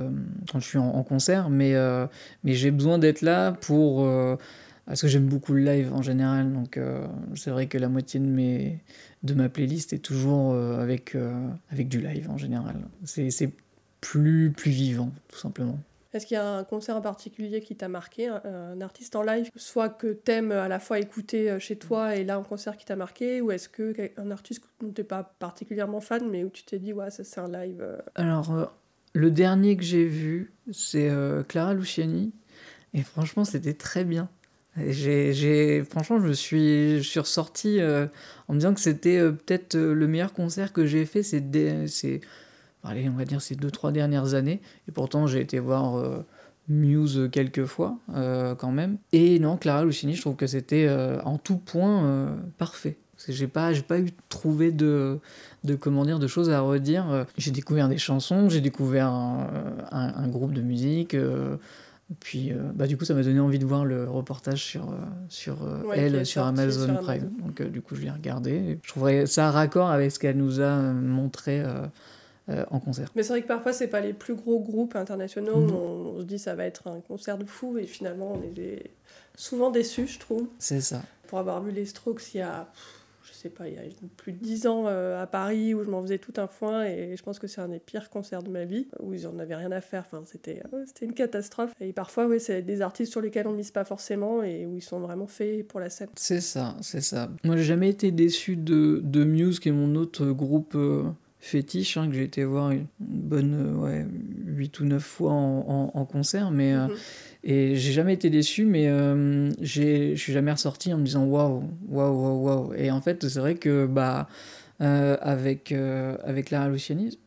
quand 0.50 0.61
je 0.61 0.66
suis 0.66 0.79
en, 0.79 0.88
en 0.88 1.02
concert, 1.02 1.50
mais, 1.50 1.74
mais 2.44 2.55
j'ai 2.55 2.70
besoin 2.70 2.98
d'être 2.98 3.20
là 3.20 3.52
pour... 3.52 4.09
parce 4.87 5.02
que 5.02 5.09
j'aime 5.09 5.26
beaucoup 5.26 5.52
le 5.52 5.64
live 5.64 5.92
en 5.92 6.00
général, 6.00 6.50
donc 6.52 6.79
euh, 6.79 7.07
c'est 7.35 7.50
vrai 7.50 7.66
que 7.66 7.76
la 7.76 7.88
moitié 7.90 8.20
de, 8.20 8.24
mes, 8.24 8.79
de 9.22 9.35
ma 9.35 9.48
playlist 9.50 9.92
est 9.92 9.98
toujours 9.98 10.52
euh, 10.55 10.81
avec, 10.81 11.14
euh, 11.14 11.35
avec 11.70 11.88
du 11.88 12.00
live 12.00 12.31
en 12.31 12.38
général. 12.38 12.76
C'est 13.05 13.50
plus, 14.11 14.53
plus 14.53 14.71
vivant, 14.71 15.11
tout 15.29 15.38
simplement. 15.38 15.79
Est-ce 16.12 16.27
qu'il 16.27 16.37
y 16.37 16.40
a 16.40 16.49
un 16.49 16.64
concert 16.64 16.97
en 16.97 17.01
particulier 17.03 17.61
qui 17.61 17.77
t'a 17.77 17.88
marqué, 17.88 18.29
un, 18.29 18.40
un 18.45 18.81
artiste 18.81 19.16
en 19.16 19.23
live, 19.23 19.51
soit 19.57 19.88
que 19.88 20.12
t'aimes 20.12 20.53
à 20.53 20.69
la 20.69 20.79
fois 20.79 20.99
écouter 20.99 21.51
euh, 21.51 21.59
chez 21.59 21.77
toi 21.77 22.16
et 22.16 22.25
là 22.25 22.37
un 22.37 22.42
concert 22.42 22.77
qui 22.77 22.85
t'a 22.87 22.97
marqué, 22.97 23.40
ou 23.40 23.51
est-ce 23.51 23.69
que 23.69 23.92
un 24.16 24.31
artiste 24.31 24.62
dont 24.81 24.90
t'es 24.92 25.05
pas 25.05 25.35
particulièrement 25.38 26.01
fan, 26.01 26.29
mais 26.31 26.45
où 26.45 26.49
tu 26.49 26.62
t'es 26.62 26.79
dit 26.79 26.92
ouais 26.92 27.11
ça 27.11 27.25
c'est 27.25 27.40
un 27.40 27.51
live. 27.51 27.81
euh, 27.81 27.99
Alors, 28.14 28.55
euh, 28.55 28.64
le 29.12 29.31
dernier 29.31 29.77
que 29.77 29.83
j'ai 29.83 30.07
vu, 30.07 30.53
c'est 30.73 31.11
euh, 31.11 31.42
Clara 31.42 31.75
Luciani. 31.75 32.33
Et 32.95 33.03
franchement, 33.03 33.45
c'était 33.45 33.75
très 33.75 34.05
bien. 34.05 34.29
J'ai, 34.88 35.83
franchement, 35.90 36.21
je 36.21 36.33
suis, 36.33 36.99
je 37.03 37.09
suis 37.09 37.21
ressorti 37.21 37.81
en 38.47 38.53
me 38.53 38.59
disant 38.59 38.75
que 38.75 38.81
c'était 38.81 39.19
peut-être 39.21 39.75
le 39.75 40.07
meilleur 40.07 40.35
concert 40.35 40.73
que 40.75 40.85
j'ai 40.85 41.07
fait 41.07 41.23
ces, 41.23 41.40
allez, 42.87 43.09
on 43.09 43.16
va 43.16 43.25
dire 43.25 43.40
ces 43.42 43.55
deux, 43.57 43.70
trois 43.70 43.92
dernières 43.92 44.35
années. 44.35 44.61
Et 44.88 44.92
pourtant, 44.92 45.27
j'ai 45.27 45.40
été 45.40 45.59
voir 45.59 45.96
euh, 45.99 46.18
Muse 46.68 47.29
quelques 47.33 47.64
fois, 47.64 47.99
euh, 48.14 48.55
quand 48.55 48.72
même. 48.72 48.99
Et 49.12 49.38
non, 49.38 49.57
Clara 49.57 49.85
Luciani, 49.85 50.14
je 50.14 50.20
trouve 50.20 50.37
que 50.37 50.46
c'était 50.46 50.87
euh, 50.88 51.20
en 51.25 51.38
tout 51.38 51.57
point 51.59 52.29
parfait. 52.59 52.96
Parce 53.14 53.27
que 53.27 53.33
j'ai 53.33 53.46
pas, 53.46 53.72
j'ai 53.72 53.83
pas 53.83 53.99
eu 53.99 54.09
trouvé 54.29 54.70
de, 54.72 55.18
de 55.64 55.75
comment 55.75 56.05
dire, 56.05 56.18
de 56.18 56.27
choses 56.27 56.51
à 56.51 56.61
redire. 56.61 57.25
J'ai 57.38 57.51
découvert 57.51 57.88
des 57.88 57.96
chansons, 57.99 58.51
j'ai 58.51 58.61
découvert 58.61 59.07
un, 59.09 59.49
un- 59.90 60.14
un 60.16 60.29
groupe 60.29 60.53
de 60.53 60.61
musique. 60.61 61.16
puis, 62.20 62.53
euh, 62.53 62.57
bah, 62.75 62.87
du 62.87 62.96
coup, 62.99 63.05
ça 63.07 63.14
m'a 63.14 63.22
donné 63.22 63.40
envie 63.40 63.59
de 63.59 63.64
voir 63.64 63.85
le 63.87 64.09
reportage 64.09 64.62
sur, 64.62 64.83
euh, 64.90 64.96
sur 65.29 65.62
euh, 65.64 65.83
Ouais, 65.85 65.99
elle, 65.99 66.27
sur 66.27 66.42
Amazon 66.44 66.85
sur 66.87 66.99
Prime. 67.01 67.22
Amazon. 67.22 67.31
Donc, 67.46 67.61
euh, 67.62 67.68
du 67.70 67.81
coup, 67.81 67.94
je 67.94 68.03
l'ai 68.03 68.11
regardé. 68.11 68.79
Je 68.83 68.88
trouverais 68.90 69.25
ça 69.27 69.51
raccord 69.51 69.88
avec 69.90 70.12
ce 70.12 70.18
qu'elle 70.18 70.37
nous 70.37 70.61
a 70.61 70.77
montré 70.92 71.64
euh, 72.49 72.65
en 72.71 72.79
concert. 72.81 73.11
Mais 73.17 73.23
c'est 73.23 73.31
vrai 73.33 73.43
que 73.43 73.47
parfois 73.49 73.73
c'est 73.73 73.89
pas 73.89 74.01
les 74.01 74.13
plus 74.13 74.35
gros 74.35 74.61
groupes 74.61 74.97
internationaux. 74.97 75.57
Où 75.57 75.71
On, 75.73 76.17
on 76.17 76.21
se 76.21 76.25
dit 76.25 76.39
ça 76.39 76.55
va 76.55 76.65
être 76.65 76.87
un 76.89 77.01
concert 77.01 77.39
de 77.39 77.45
fou 77.45 77.79
et 77.79 77.85
finalement 77.87 78.33
on 78.35 78.43
est 78.43 78.53
des- 78.55 78.91
souvent 79.37 79.71
déçus, 79.71 80.07
je 80.07 80.19
trouve. 80.19 80.47
C'est 80.59 80.81
ça. 80.81 81.03
Pour 81.29 81.39
avoir 81.39 81.63
vu 81.63 81.73
les 81.73 81.85
Strokes 81.87 82.35
il 82.35 82.39
y 82.39 82.41
a, 82.43 82.69
je 83.25 83.33
sais 83.33 83.49
pas, 83.51 83.67
il 83.69 83.75
y 83.75 83.79
a 83.79 83.83
plus 84.17 84.33
de 84.33 84.39
10 84.39 84.67
ans 84.69 84.85
euh, 84.87 85.21
à 85.21 85.27
Paris 85.27 85.75
où 85.75 85.83
je 85.83 85.91
m'en 85.91 86.01
faisais 86.03 86.19
tout 86.19 86.33
un 86.37 86.47
foin 86.47 86.85
et 86.85 87.17
je 87.17 87.23
pense 87.25 87.39
que 87.41 87.49
c'est 87.49 87.61
un 87.61 87.69
des 87.69 87.81
pires 87.81 88.09
concerts 88.09 88.43
de 88.45 88.51
ma 88.51 88.65
vie 88.65 88.87
où 89.01 89.13
ils 89.13 89.27
en 89.27 89.37
avaient 89.41 89.57
rien 89.57 89.73
à 89.73 89.81
faire. 89.81 90.05
Enfin, 90.07 90.23
c'était 90.25 90.63
euh, 90.73 90.85
c'était 90.87 91.05
une 91.07 91.13
catastrophe. 91.15 91.73
Et 91.81 91.93
parfois, 91.93 92.27
oui, 92.27 92.39
c'est 92.39 92.63
des 92.63 92.81
artistes 92.81 93.11
sur 93.11 93.21
lesquels 93.21 93.49
on 93.49 93.53
mise 93.53 93.73
pas 93.73 93.85
forcément 93.85 94.43
et 94.45 94.65
où 94.65 94.77
ils 94.77 94.83
sont 94.83 95.01
vraiment 95.01 95.27
faits 95.27 95.67
pour 95.67 95.81
la 95.81 95.91
scène. 95.91 96.09
C'est 96.15 96.41
ça, 96.41 96.77
c'est 96.81 97.01
ça. 97.03 97.29
Moi, 97.45 97.57
j'ai 97.57 97.65
jamais 97.65 97.91
été 97.91 98.13
déçu 98.13 98.57
de, 98.57 99.01
de 99.03 99.25
Muse, 99.25 99.59
qui 99.59 99.69
est 99.71 99.73
mon 99.73 99.97
autre 99.97 100.27
groupe 100.27 100.75
euh, 100.77 101.03
fétiche 101.38 101.96
hein, 101.96 102.09
que 102.09 102.14
j'ai 102.14 102.25
été 102.25 102.44
voir 102.44 102.70
une 102.72 102.87
bonne 102.99 103.55
euh, 103.55 103.75
ouais, 103.75 104.07
8 104.46 104.81
ou 104.81 104.85
9 104.85 105.03
fois 105.05 105.33
en, 105.33 105.90
en, 105.94 106.05
concert, 106.05 106.51
mais 106.51 106.72
euh, 106.75 106.87
Mhm. 106.87 106.94
et 107.44 107.77
j'ai 107.77 107.92
jamais 107.92 108.14
été 108.14 108.31
déçu, 108.31 108.64
mais 108.64 108.88
euh, 108.88 109.51
j'ai- 109.61 110.16
je 110.16 110.20
suis 110.20 110.33
jamais 110.33 110.51
ressorti 110.53 110.92
en 110.92 110.99
me 110.99 111.05
disant 111.05 111.25
waouh, 111.25 111.62
waouh, 111.88 112.12
waouh, 112.14 112.44
waouh. 112.44 112.75
Et 112.75 112.90
en 112.90 113.01
fait, 113.01 113.29
c'est 113.29 113.38
vrai 113.38 113.55
que 113.55 113.87
bah 113.87 114.29
euh, 114.81 115.16
avec 115.20 115.72
avec 115.72 116.51
Lara 116.51 116.68
Luciani, 116.68 117.18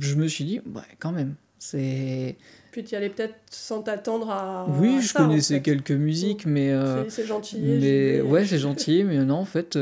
je 0.00 0.14
me 0.16 0.26
suis 0.26 0.44
dit 0.44 0.60
ouais, 0.74 0.82
quand 0.98 1.12
même, 1.12 1.34
c'est 1.60 2.36
Puis 2.72 2.82
tu 2.84 2.94
y 2.94 2.96
allais 2.96 3.10
peut-être 3.10 3.34
sans 3.50 3.82
t'attendre 3.82 4.28
à. 4.30 4.66
oui, 4.80 4.96
à 4.96 5.00
je 5.00 5.08
ça, 5.12 5.22
en 5.22 5.28
connaissais 5.28 5.54
fait. 5.56 5.60
quelques 5.62 5.90
musiques, 5.92 6.44
mais 6.46 6.72
euh, 6.72 7.08
C'est- 7.08 7.24
gentil. 7.26 7.58
mais 7.60 8.20
ouais, 8.20 8.44
c'est 8.44 8.58
gentil, 8.58 9.04
mais 9.04 9.24
non, 9.24 9.36
en 9.36 9.44
fait, 9.44 9.76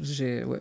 j'ai 0.00 0.44
ouais, 0.44 0.60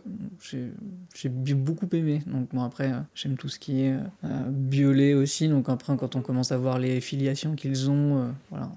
j'ai 1.15 1.29
bi- 1.29 1.53
beaucoup 1.53 1.87
aimé. 1.93 2.21
Donc 2.27 2.49
bon, 2.53 2.61
après, 2.63 2.91
euh, 2.91 2.99
j'aime 3.15 3.37
tout 3.37 3.49
ce 3.49 3.59
qui 3.59 3.83
est 3.83 3.93
euh, 4.23 4.27
violet 4.49 5.13
aussi. 5.13 5.47
Donc 5.47 5.69
après, 5.69 5.95
quand 5.97 6.15
on 6.15 6.21
commence 6.21 6.51
à 6.51 6.57
voir 6.57 6.79
les 6.79 7.01
filiations 7.01 7.55
qu'ils 7.55 7.89
ont, 7.89 8.17
euh, 8.17 8.27
voilà, 8.49 8.69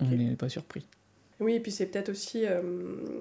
on 0.00 0.04
n'est 0.04 0.36
pas 0.36 0.48
surpris. 0.48 0.86
Oui, 1.40 1.54
et 1.54 1.60
puis 1.60 1.70
c'est 1.70 1.86
peut-être 1.86 2.08
aussi 2.08 2.44
euh, 2.46 2.60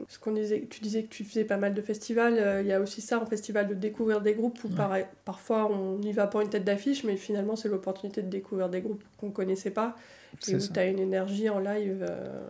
ce 0.10 0.17
qu'on 0.17 0.32
disait. 0.32 0.65
Tu 0.69 0.82
disais 0.82 1.03
que 1.03 1.10
tu 1.10 1.23
faisais 1.23 1.43
pas 1.43 1.58
mal 1.58 1.75
de 1.75 1.82
festivals. 1.84 2.34
euh, 2.39 2.62
Il 2.62 2.67
y 2.67 2.73
a 2.73 2.82
aussi 2.82 2.99
ça 2.99 3.21
en 3.21 3.27
festival 3.27 3.67
de 3.67 3.75
découvrir 3.75 4.21
des 4.21 4.34
groupes 4.34 4.58
où 4.63 4.69
Ouais. 4.69 4.75
pareil, 4.75 5.06
parfois 5.23 5.71
on 5.71 5.99
n'y 5.99 6.13
va 6.13 6.25
pas 6.25 6.39
en 6.39 6.41
une 6.41 6.49
tête 6.49 6.63
d'affiche, 6.65 7.03
mais 7.03 7.15
finalement 7.15 7.56
c'est 7.56 7.69
l'opportunité 7.69 8.23
de 8.23 8.27
découvrir 8.30 8.69
des 8.69 8.82
groupes 8.82 9.03
qu'on 9.17 9.30
connaissait 9.30 9.69
pas 9.69 9.95
et 10.47 10.56
où 10.56 10.60
tu 10.60 10.80
as 10.80 10.88
une 10.88 10.97
énergie 10.99 11.47
en 11.47 11.60
live 11.60 12.03
euh, 12.10 12.41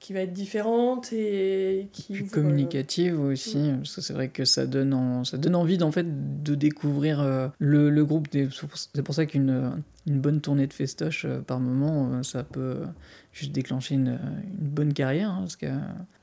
qui 0.00 0.12
va 0.12 0.20
être 0.20 0.32
différente 0.32 1.12
et 1.12 1.88
qui 1.92 2.12
Plus 2.12 2.22
ouvre, 2.22 2.32
communicative 2.32 3.18
aussi, 3.20 3.70
parce 3.78 3.96
que 3.96 4.00
c'est 4.00 4.12
vrai 4.12 4.28
que 4.28 4.44
ça 4.44 4.66
donne, 4.66 4.94
en- 4.94 5.24
ça 5.24 5.38
donne 5.38 5.56
envie 5.56 5.82
en 5.82 5.90
fait 5.90 6.42
de 6.42 6.54
découvrir 6.54 7.20
euh, 7.20 7.48
le, 7.58 7.90
le 7.90 8.04
groupe. 8.04 8.30
Des- 8.30 8.48
C'est 8.94 9.02
pour 9.02 9.14
ça 9.14 9.26
qu'une 9.26 9.50
euh, 9.50 9.70
une 10.06 10.20
bonne 10.20 10.40
tournée 10.40 10.66
de 10.66 10.72
festoche 10.72 11.24
euh, 11.24 11.40
par 11.40 11.58
moment, 11.60 12.10
euh, 12.12 12.22
ça 12.22 12.44
peut 12.44 12.60
euh, 12.60 12.84
juste 13.32 13.52
déclencher 13.52 13.96
une, 13.96 14.18
une 14.60 14.68
bonne 14.68 14.92
carrière. 14.92 15.30
hein, 15.30 15.38
parce 15.40 15.56
que 15.56 15.66
euh, 15.66 15.76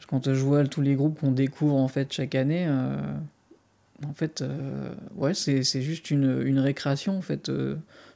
quand 0.07 0.33
je 0.33 0.39
vois 0.39 0.65
tous 0.65 0.81
les 0.81 0.95
groupes 0.95 1.19
qu'on 1.19 1.31
découvre 1.31 1.75
en 1.75 1.87
fait 1.89 2.13
chaque 2.13 2.35
année, 2.35 2.65
euh, 2.67 2.95
en 4.07 4.13
fait, 4.13 4.41
euh, 4.41 4.93
ouais, 5.15 5.33
c'est 5.33 5.63
c'est 5.63 5.81
juste 5.81 6.11
une, 6.11 6.41
une 6.45 6.59
récréation 6.59 7.17
en 7.17 7.21
fait. 7.21 7.49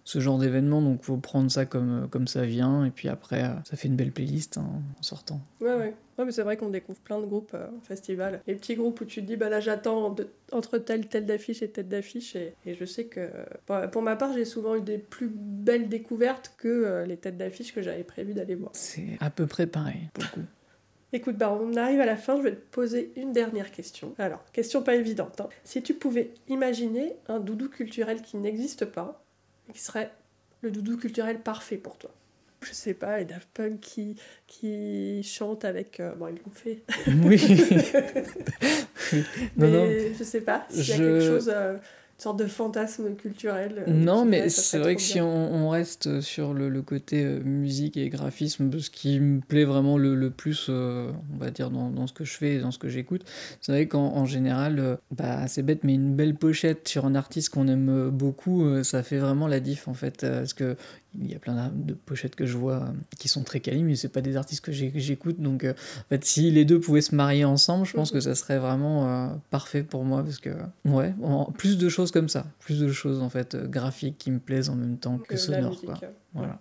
Euh, 0.09 0.11
ce 0.11 0.19
genre 0.19 0.37
d'événement, 0.39 0.81
donc 0.81 1.03
faut 1.03 1.17
prendre 1.17 1.51
ça 1.51 1.65
comme, 1.65 2.07
comme 2.09 2.27
ça 2.27 2.45
vient, 2.45 2.85
et 2.85 2.91
puis 2.91 3.07
après, 3.09 3.43
euh, 3.43 3.53
ça 3.63 3.77
fait 3.77 3.87
une 3.87 3.95
belle 3.95 4.11
playlist 4.11 4.57
hein, 4.57 4.65
en 4.99 5.03
sortant. 5.03 5.39
Ouais, 5.61 5.75
ouais. 5.75 5.93
Ouais, 6.17 6.25
mais 6.25 6.31
c'est 6.31 6.43
vrai 6.43 6.57
qu'on 6.57 6.69
découvre 6.69 6.99
plein 6.99 7.19
de 7.21 7.25
groupes 7.25 7.53
euh, 7.53 7.67
en 7.67 7.81
festival. 7.81 8.41
Les 8.45 8.55
petits 8.55 8.75
groupes 8.75 8.99
où 8.99 9.05
tu 9.05 9.21
te 9.21 9.25
dis, 9.25 9.37
bah 9.37 9.47
là 9.49 9.59
j'attends 9.61 10.13
entre 10.51 10.77
telle, 10.77 11.07
telle 11.07 11.25
d'affiche 11.25 11.61
et 11.61 11.69
telle 11.69 11.87
d'affiche. 11.87 12.35
Et, 12.35 12.55
et 12.65 12.75
je 12.75 12.83
sais 12.83 13.05
que, 13.05 13.29
pour, 13.65 13.77
pour 13.91 14.01
ma 14.01 14.17
part, 14.17 14.33
j'ai 14.33 14.43
souvent 14.45 14.75
eu 14.75 14.81
des 14.81 14.97
plus 14.97 15.29
belles 15.33 15.87
découvertes 15.87 16.55
que 16.57 16.67
euh, 16.67 17.05
les 17.05 17.15
têtes 17.15 17.37
d'affiche 17.37 17.73
que 17.73 17.81
j'avais 17.81 18.03
prévu 18.03 18.33
d'aller 18.33 18.55
voir. 18.55 18.71
C'est 18.73 19.17
à 19.21 19.29
peu 19.29 19.47
près 19.47 19.65
pareil, 19.67 20.09
pour 20.13 20.23
le 20.25 20.29
coup. 20.29 20.47
Écoute, 21.13 21.37
bah 21.37 21.51
on 21.51 21.75
arrive 21.75 22.01
à 22.01 22.05
la 22.05 22.17
fin, 22.17 22.37
je 22.37 22.43
vais 22.43 22.51
te 22.51 22.69
poser 22.69 23.11
une 23.15 23.31
dernière 23.31 23.71
question. 23.71 24.13
Alors, 24.19 24.43
question 24.51 24.83
pas 24.83 24.95
évidente. 24.95 25.41
hein. 25.41 25.49
Si 25.63 25.81
tu 25.81 25.93
pouvais 25.95 26.31
imaginer 26.49 27.13
un 27.27 27.39
doudou 27.39 27.67
culturel 27.69 28.21
qui 28.21 28.37
n'existe 28.37 28.85
pas, 28.85 29.23
qui 29.73 29.79
serait 29.79 30.11
le 30.61 30.71
doudou 30.71 30.97
culturel 30.97 31.39
parfait 31.41 31.77
pour 31.77 31.97
toi 31.97 32.11
je 32.61 32.73
sais 32.73 32.93
pas, 32.93 33.19
les 33.19 33.23
Daft 33.23 33.47
Punk 33.53 33.79
qui, 33.79 34.17
qui 34.45 35.23
chantent 35.23 35.63
avec... 35.63 36.01
euh, 36.01 36.13
bon, 36.15 36.27
ils 36.27 36.35
l'ont 36.35 36.51
fait. 36.53 36.83
Oui. 37.23 37.37
Mais 39.55 39.69
non, 39.69 39.87
je 40.17 40.23
sais 40.25 40.41
pas 40.41 40.65
s'il 40.69 40.89
y 40.89 40.91
a 40.91 40.95
Je- 40.97 41.03
quelque 41.03 41.25
chose, 41.25 41.49
euh, 41.53 41.77
sorte 42.21 42.39
de 42.39 42.45
fantasme 42.47 43.15
culturel. 43.15 43.83
euh, 43.87 43.91
Non, 43.91 44.25
mais 44.25 44.49
c'est 44.49 44.77
vrai 44.79 44.95
que 44.95 45.01
si 45.01 45.21
on, 45.21 45.53
on 45.55 45.69
reste 45.69 46.21
sur 46.21 46.53
le, 46.53 46.69
le 46.69 46.81
côté 46.81 47.23
euh, 47.23 47.39
musique 47.43 47.97
et 47.97 48.09
graphisme, 48.09 48.71
ce 48.79 48.89
qui 48.89 49.19
me 49.19 49.39
plaît 49.41 49.65
vraiment 49.65 49.97
le, 49.97 50.15
le 50.15 50.29
plus, 50.29 50.67
euh, 50.69 51.11
on 51.33 51.37
va 51.37 51.49
dire, 51.51 51.69
dans, 51.69 51.89
dans 51.89 52.07
ce 52.07 52.13
que 52.13 52.23
je 52.25 52.33
fais 52.37 52.55
et 52.55 52.59
dans 52.59 52.71
ce 52.71 52.79
que 52.79 52.89
j'écoute, 52.89 53.23
c'est 53.61 53.71
vrai 53.71 53.87
qu'en 53.87 54.15
en 54.15 54.25
général, 54.25 54.79
euh, 54.79 54.95
bah, 55.11 55.47
c'est 55.47 55.63
bête, 55.63 55.83
mais 55.83 55.95
une 55.95 56.15
belle 56.15 56.35
pochette 56.35 56.87
sur 56.87 57.05
un 57.05 57.15
artiste 57.15 57.49
qu'on 57.49 57.67
aime 57.67 58.09
beaucoup, 58.09 58.83
ça 58.83 59.03
fait 59.03 59.17
vraiment 59.17 59.47
la 59.47 59.59
diff 59.59 59.87
en 59.87 59.93
fait. 59.93 60.21
parce 60.21 60.53
que 60.53 60.75
il 61.19 61.31
y 61.31 61.35
a 61.35 61.39
plein 61.39 61.71
de 61.73 61.93
pochettes 61.93 62.35
que 62.35 62.45
je 62.45 62.55
vois 62.57 62.83
euh, 62.83 62.91
qui 63.17 63.27
sont 63.27 63.43
très 63.43 63.59
quali, 63.59 63.81
mais 63.83 63.95
c'est 63.95 64.09
pas 64.09 64.21
des 64.21 64.37
artistes 64.37 64.61
que 64.63 64.71
j'écoute. 64.71 65.39
Donc, 65.39 65.63
euh, 65.63 65.71
en 65.73 66.09
fait, 66.09 66.23
si 66.25 66.51
les 66.51 66.65
deux 66.65 66.79
pouvaient 66.79 67.01
se 67.01 67.15
marier 67.15 67.45
ensemble, 67.45 67.85
je 67.85 67.93
pense 67.93 68.11
que 68.11 68.19
ça 68.19 68.35
serait 68.35 68.59
vraiment 68.59 69.07
euh, 69.09 69.29
parfait 69.49 69.81
pour 69.83 70.03
moi 70.05 70.23
parce 70.23 70.37
que, 70.39 70.51
ouais, 70.85 71.13
en- 71.23 71.45
plus 71.51 71.77
de 71.77 71.89
choses 71.89 72.11
comme 72.11 72.29
ça, 72.29 72.45
plus 72.59 72.79
de 72.79 72.91
choses 72.91 73.21
en 73.21 73.29
fait 73.29 73.55
graphiques 73.55 74.17
qui 74.17 74.29
me 74.31 74.39
plaisent 74.39 74.69
en 74.69 74.75
même 74.75 74.97
temps 74.97 75.17
que 75.17 75.35
sonores. 75.37 75.81
Quoi. 75.85 75.93
Voilà. 76.35 76.59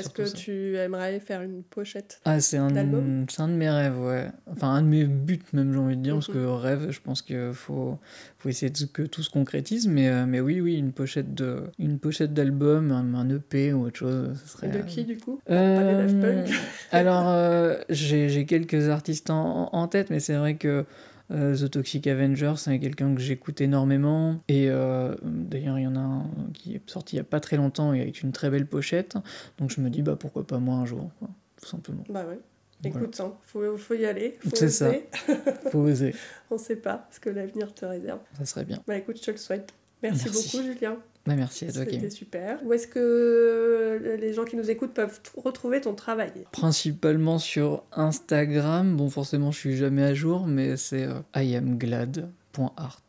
Est-ce 0.00 0.10
que 0.10 0.24
ça. 0.24 0.36
tu 0.36 0.76
aimerais 0.76 1.18
faire 1.20 1.42
une 1.42 1.62
pochette 1.62 2.20
Ah, 2.24 2.40
c'est 2.40 2.56
un, 2.56 2.70
d'album? 2.70 3.26
c'est 3.28 3.42
un 3.42 3.48
de 3.48 3.54
mes 3.54 3.68
rêves, 3.70 3.98
ouais. 4.00 4.28
Enfin, 4.50 4.68
un 4.70 4.82
de 4.82 4.86
mes 4.88 5.04
buts, 5.04 5.40
même, 5.52 5.72
j'ai 5.72 5.78
envie 5.78 5.96
de 5.96 6.02
dire, 6.02 6.14
parce 6.14 6.28
Mhm. 6.28 6.34
que 6.34 6.44
rêve, 6.46 6.86
je 6.90 7.00
pense 7.00 7.22
qu'il 7.22 7.50
faut, 7.54 7.98
faut 8.38 8.48
essayer 8.48 8.70
de, 8.70 8.84
que 8.86 9.02
tout 9.02 9.22
se 9.22 9.30
concrétise, 9.30 9.86
mais, 9.88 10.08
euh, 10.08 10.26
mais 10.26 10.40
oui, 10.40 10.60
oui, 10.60 10.76
une 10.76 10.92
pochette 10.92 11.34
de, 11.34 11.64
une 11.78 11.98
pochette 11.98 12.32
d'album, 12.34 12.90
un, 12.92 13.14
un 13.14 13.28
EP 13.30 13.72
ou 13.72 13.86
autre 13.86 13.98
chose, 13.98 14.38
ce 14.44 14.48
serait. 14.52 14.68
Et 14.68 14.70
de 14.70 14.78
qui 14.82 15.04
du 15.04 15.16
coup? 15.18 15.40
Euh, 15.50 16.06
Pas 16.06 16.32
des 16.44 16.52
alors, 16.92 17.28
euh, 17.28 17.74
j'ai 17.88 18.28
j'ai 18.28 18.46
quelques 18.46 18.88
artistes 18.88 19.30
en, 19.30 19.68
en 19.72 19.88
tête, 19.88 20.10
mais 20.10 20.20
c'est 20.20 20.36
vrai 20.36 20.56
que 20.56 20.84
euh, 21.30 21.56
The 21.56 21.70
Toxic 21.70 22.06
Avenger, 22.06 22.54
c'est 22.56 22.78
quelqu'un 22.78 23.14
que 23.14 23.20
j'écoute 23.20 23.60
énormément. 23.60 24.40
Et 24.48 24.70
euh, 24.70 25.14
d'ailleurs, 25.22 25.78
il 25.78 25.82
y 25.82 25.86
en 25.86 25.96
a 25.96 26.00
un 26.00 26.26
qui 26.54 26.74
est 26.74 26.90
sorti 26.90 27.16
il 27.16 27.18
y 27.18 27.20
a 27.20 27.24
pas 27.24 27.40
très 27.40 27.56
longtemps 27.56 27.92
et 27.92 28.00
avec 28.00 28.22
une 28.22 28.32
très 28.32 28.50
belle 28.50 28.66
pochette. 28.66 29.16
Donc 29.58 29.70
je 29.70 29.80
me 29.80 29.90
dis, 29.90 30.02
bah 30.02 30.16
pourquoi 30.16 30.46
pas 30.46 30.58
moi 30.58 30.76
un 30.76 30.86
jour, 30.86 31.10
quoi, 31.18 31.28
tout 31.60 31.68
simplement. 31.68 32.04
Bah 32.08 32.24
ouais. 32.28 32.38
Voilà. 32.82 33.06
Écoute, 33.06 33.20
hein, 33.20 33.32
faut, 33.42 33.76
faut 33.76 33.94
y 33.94 34.06
aller. 34.06 34.38
Faut 34.40 34.50
C'est 34.54 34.68
ça. 34.68 34.92
Faut 35.72 35.80
oser, 35.80 36.14
On 36.48 36.58
sait 36.58 36.76
pas 36.76 37.08
ce 37.10 37.18
que 37.18 37.28
l'avenir 37.28 37.74
te 37.74 37.84
réserve. 37.84 38.20
ça 38.38 38.44
serait 38.44 38.64
bien. 38.64 38.80
Bah 38.86 38.96
écoute, 38.96 39.16
je 39.18 39.22
te 39.22 39.30
le 39.32 39.36
souhaite. 39.36 39.72
Merci, 40.00 40.26
Merci. 40.26 40.56
beaucoup, 40.56 40.64
Julien. 40.64 40.96
Bah, 41.28 41.34
merci 41.36 41.66
à 41.66 41.72
toi, 41.72 41.84
C'était 41.84 41.98
Kim. 41.98 42.10
super. 42.10 42.58
Où 42.64 42.72
est-ce 42.72 42.88
que 42.88 44.16
les 44.18 44.32
gens 44.32 44.46
qui 44.46 44.56
nous 44.56 44.70
écoutent 44.70 44.94
peuvent 44.94 45.20
retrouver 45.36 45.82
ton 45.82 45.94
travail? 45.94 46.32
Principalement 46.52 47.38
sur 47.38 47.84
Instagram. 47.92 48.96
Bon, 48.96 49.10
forcément, 49.10 49.50
je 49.50 49.58
suis 49.58 49.76
jamais 49.76 50.02
à 50.04 50.14
jour, 50.14 50.46
mais 50.46 50.78
c'est 50.78 51.04
euh, 51.04 51.20
iamglad.art. 51.36 53.02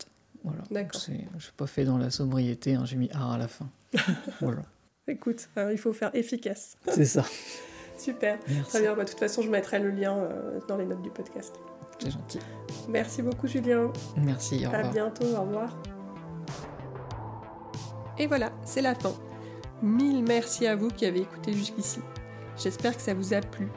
Voilà. 0.44 0.64
D'accord. 0.70 1.02
Je 1.38 1.44
suis 1.44 1.54
pas 1.56 1.68
fait 1.68 1.86
dans 1.86 1.98
la 1.98 2.10
sobriété, 2.10 2.74
hein, 2.74 2.84
j'ai 2.84 2.98
mis 2.98 3.10
art 3.14 3.32
à 3.32 3.38
la 3.38 3.48
fin. 3.48 3.70
voilà. 4.42 4.64
Écoute, 5.08 5.48
hein, 5.56 5.70
il 5.72 5.78
faut 5.78 5.94
faire 5.94 6.12
efficace. 6.14 6.76
C'est 6.90 7.06
ça. 7.06 7.24
Super. 7.98 8.38
Merci. 8.50 8.70
Très 8.70 8.82
bien. 8.82 8.96
Bah, 8.96 9.06
de 9.06 9.10
toute 9.10 9.20
façon, 9.20 9.42
je 9.44 9.50
mettrai 9.50 9.80
le 9.80 9.92
lien 9.92 10.18
euh, 10.18 10.60
dans 10.68 10.76
les 10.76 10.86
notes 10.86 11.02
du 11.02 11.10
podcast. 11.10 11.56
C'est 12.00 12.12
gentil. 12.12 12.40
Merci 12.90 13.22
beaucoup, 13.22 13.48
Julien. 13.48 13.94
Merci, 14.18 14.66
au 14.68 14.76
À 14.76 14.84
bientôt. 14.84 15.26
Au 15.38 15.42
revoir. 15.44 15.99
Et 18.20 18.28
voilà, 18.28 18.52
c'est 18.66 18.82
la 18.82 18.96
fin. 18.96 19.14
Mille 19.82 20.24
merci 20.28 20.68
à 20.68 20.76
vous 20.76 20.90
qui 20.90 21.06
avez 21.06 21.22
écouté 21.22 21.54
jusqu'ici. 21.54 22.02
J'espère 22.62 22.96
que 22.96 23.02
ça 23.02 23.14
vous 23.14 23.34
a 23.34 23.40
plu. 23.40 23.70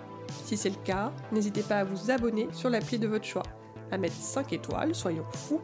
Si 0.45 0.57
c'est 0.57 0.71
le 0.71 0.83
cas, 0.85 1.13
n'hésitez 1.31 1.63
pas 1.63 1.77
à 1.77 1.85
vous 1.85 2.11
abonner 2.11 2.49
sur 2.53 2.69
l'appli 2.69 2.99
de 2.99 3.07
votre 3.07 3.25
choix, 3.25 3.45
à 3.93 3.99
mettre 3.99 4.17
5 4.17 4.53
étoiles, 4.53 4.95
soyons 4.95 5.25
fous, 5.33 5.61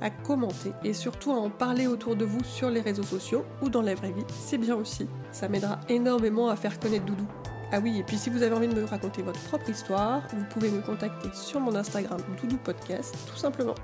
à 0.00 0.08
commenter 0.08 0.72
et 0.82 0.94
surtout 0.94 1.30
à 1.32 1.36
en 1.36 1.50
parler 1.50 1.86
autour 1.86 2.16
de 2.16 2.24
vous 2.24 2.42
sur 2.42 2.70
les 2.70 2.80
réseaux 2.80 3.02
sociaux 3.02 3.44
ou 3.60 3.68
dans 3.68 3.82
la 3.82 3.94
vraie 3.94 4.12
vie, 4.12 4.24
c'est 4.30 4.58
bien 4.58 4.76
aussi. 4.76 5.06
Ça 5.30 5.48
m'aidera 5.48 5.80
énormément 5.88 6.48
à 6.48 6.56
faire 6.56 6.80
connaître 6.80 7.04
Doudou. 7.04 7.26
Ah 7.70 7.80
oui, 7.82 7.98
et 7.98 8.02
puis 8.02 8.16
si 8.16 8.30
vous 8.30 8.42
avez 8.42 8.54
envie 8.54 8.68
de 8.68 8.74
me 8.74 8.84
raconter 8.84 9.22
votre 9.22 9.40
propre 9.44 9.68
histoire, 9.68 10.22
vous 10.32 10.44
pouvez 10.50 10.70
me 10.70 10.80
contacter 10.80 11.28
sur 11.34 11.60
mon 11.60 11.74
Instagram 11.74 12.20
Doudou 12.40 12.56
Podcast, 12.58 13.14
tout 13.26 13.36
simplement. 13.36 13.74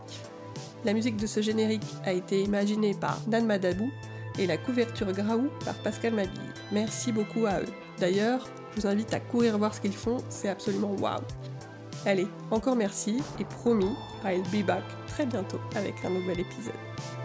La 0.85 0.93
musique 0.93 1.17
de 1.17 1.27
ce 1.27 1.41
générique 1.41 1.87
a 2.05 2.13
été 2.13 2.43
imaginée 2.43 2.95
par 2.95 3.19
Dan 3.27 3.47
Madabou 3.47 3.91
et 4.39 4.47
la 4.47 4.57
couverture 4.57 5.13
Graou 5.13 5.49
par 5.65 5.75
Pascal 5.77 6.15
Mabille. 6.15 6.41
Merci 6.73 7.13
beaucoup 7.13 7.47
à 7.47 7.61
eux. 7.61 7.73
D'ailleurs, 7.99 8.49
je 8.75 8.81
vous 8.81 8.87
invite 8.87 9.13
à 9.13 9.21
courir 9.21 9.59
voir 9.59 9.75
ce 9.75 9.81
qu'ils 9.81 9.97
font, 9.97 10.19
c'est 10.29 10.49
absolument 10.49 10.95
waouh. 11.01 11.21
Allez, 12.07 12.29
encore 12.51 12.77
merci 12.77 13.21
et 13.41 13.45
promis, 13.45 13.95
I'll 14.25 14.43
be 14.53 14.65
back 14.65 14.85
très 15.09 15.27
bientôt 15.27 15.61
avec 15.75 15.95
un 16.05 16.11
nouvel 16.11 16.41
épisode. 16.41 17.18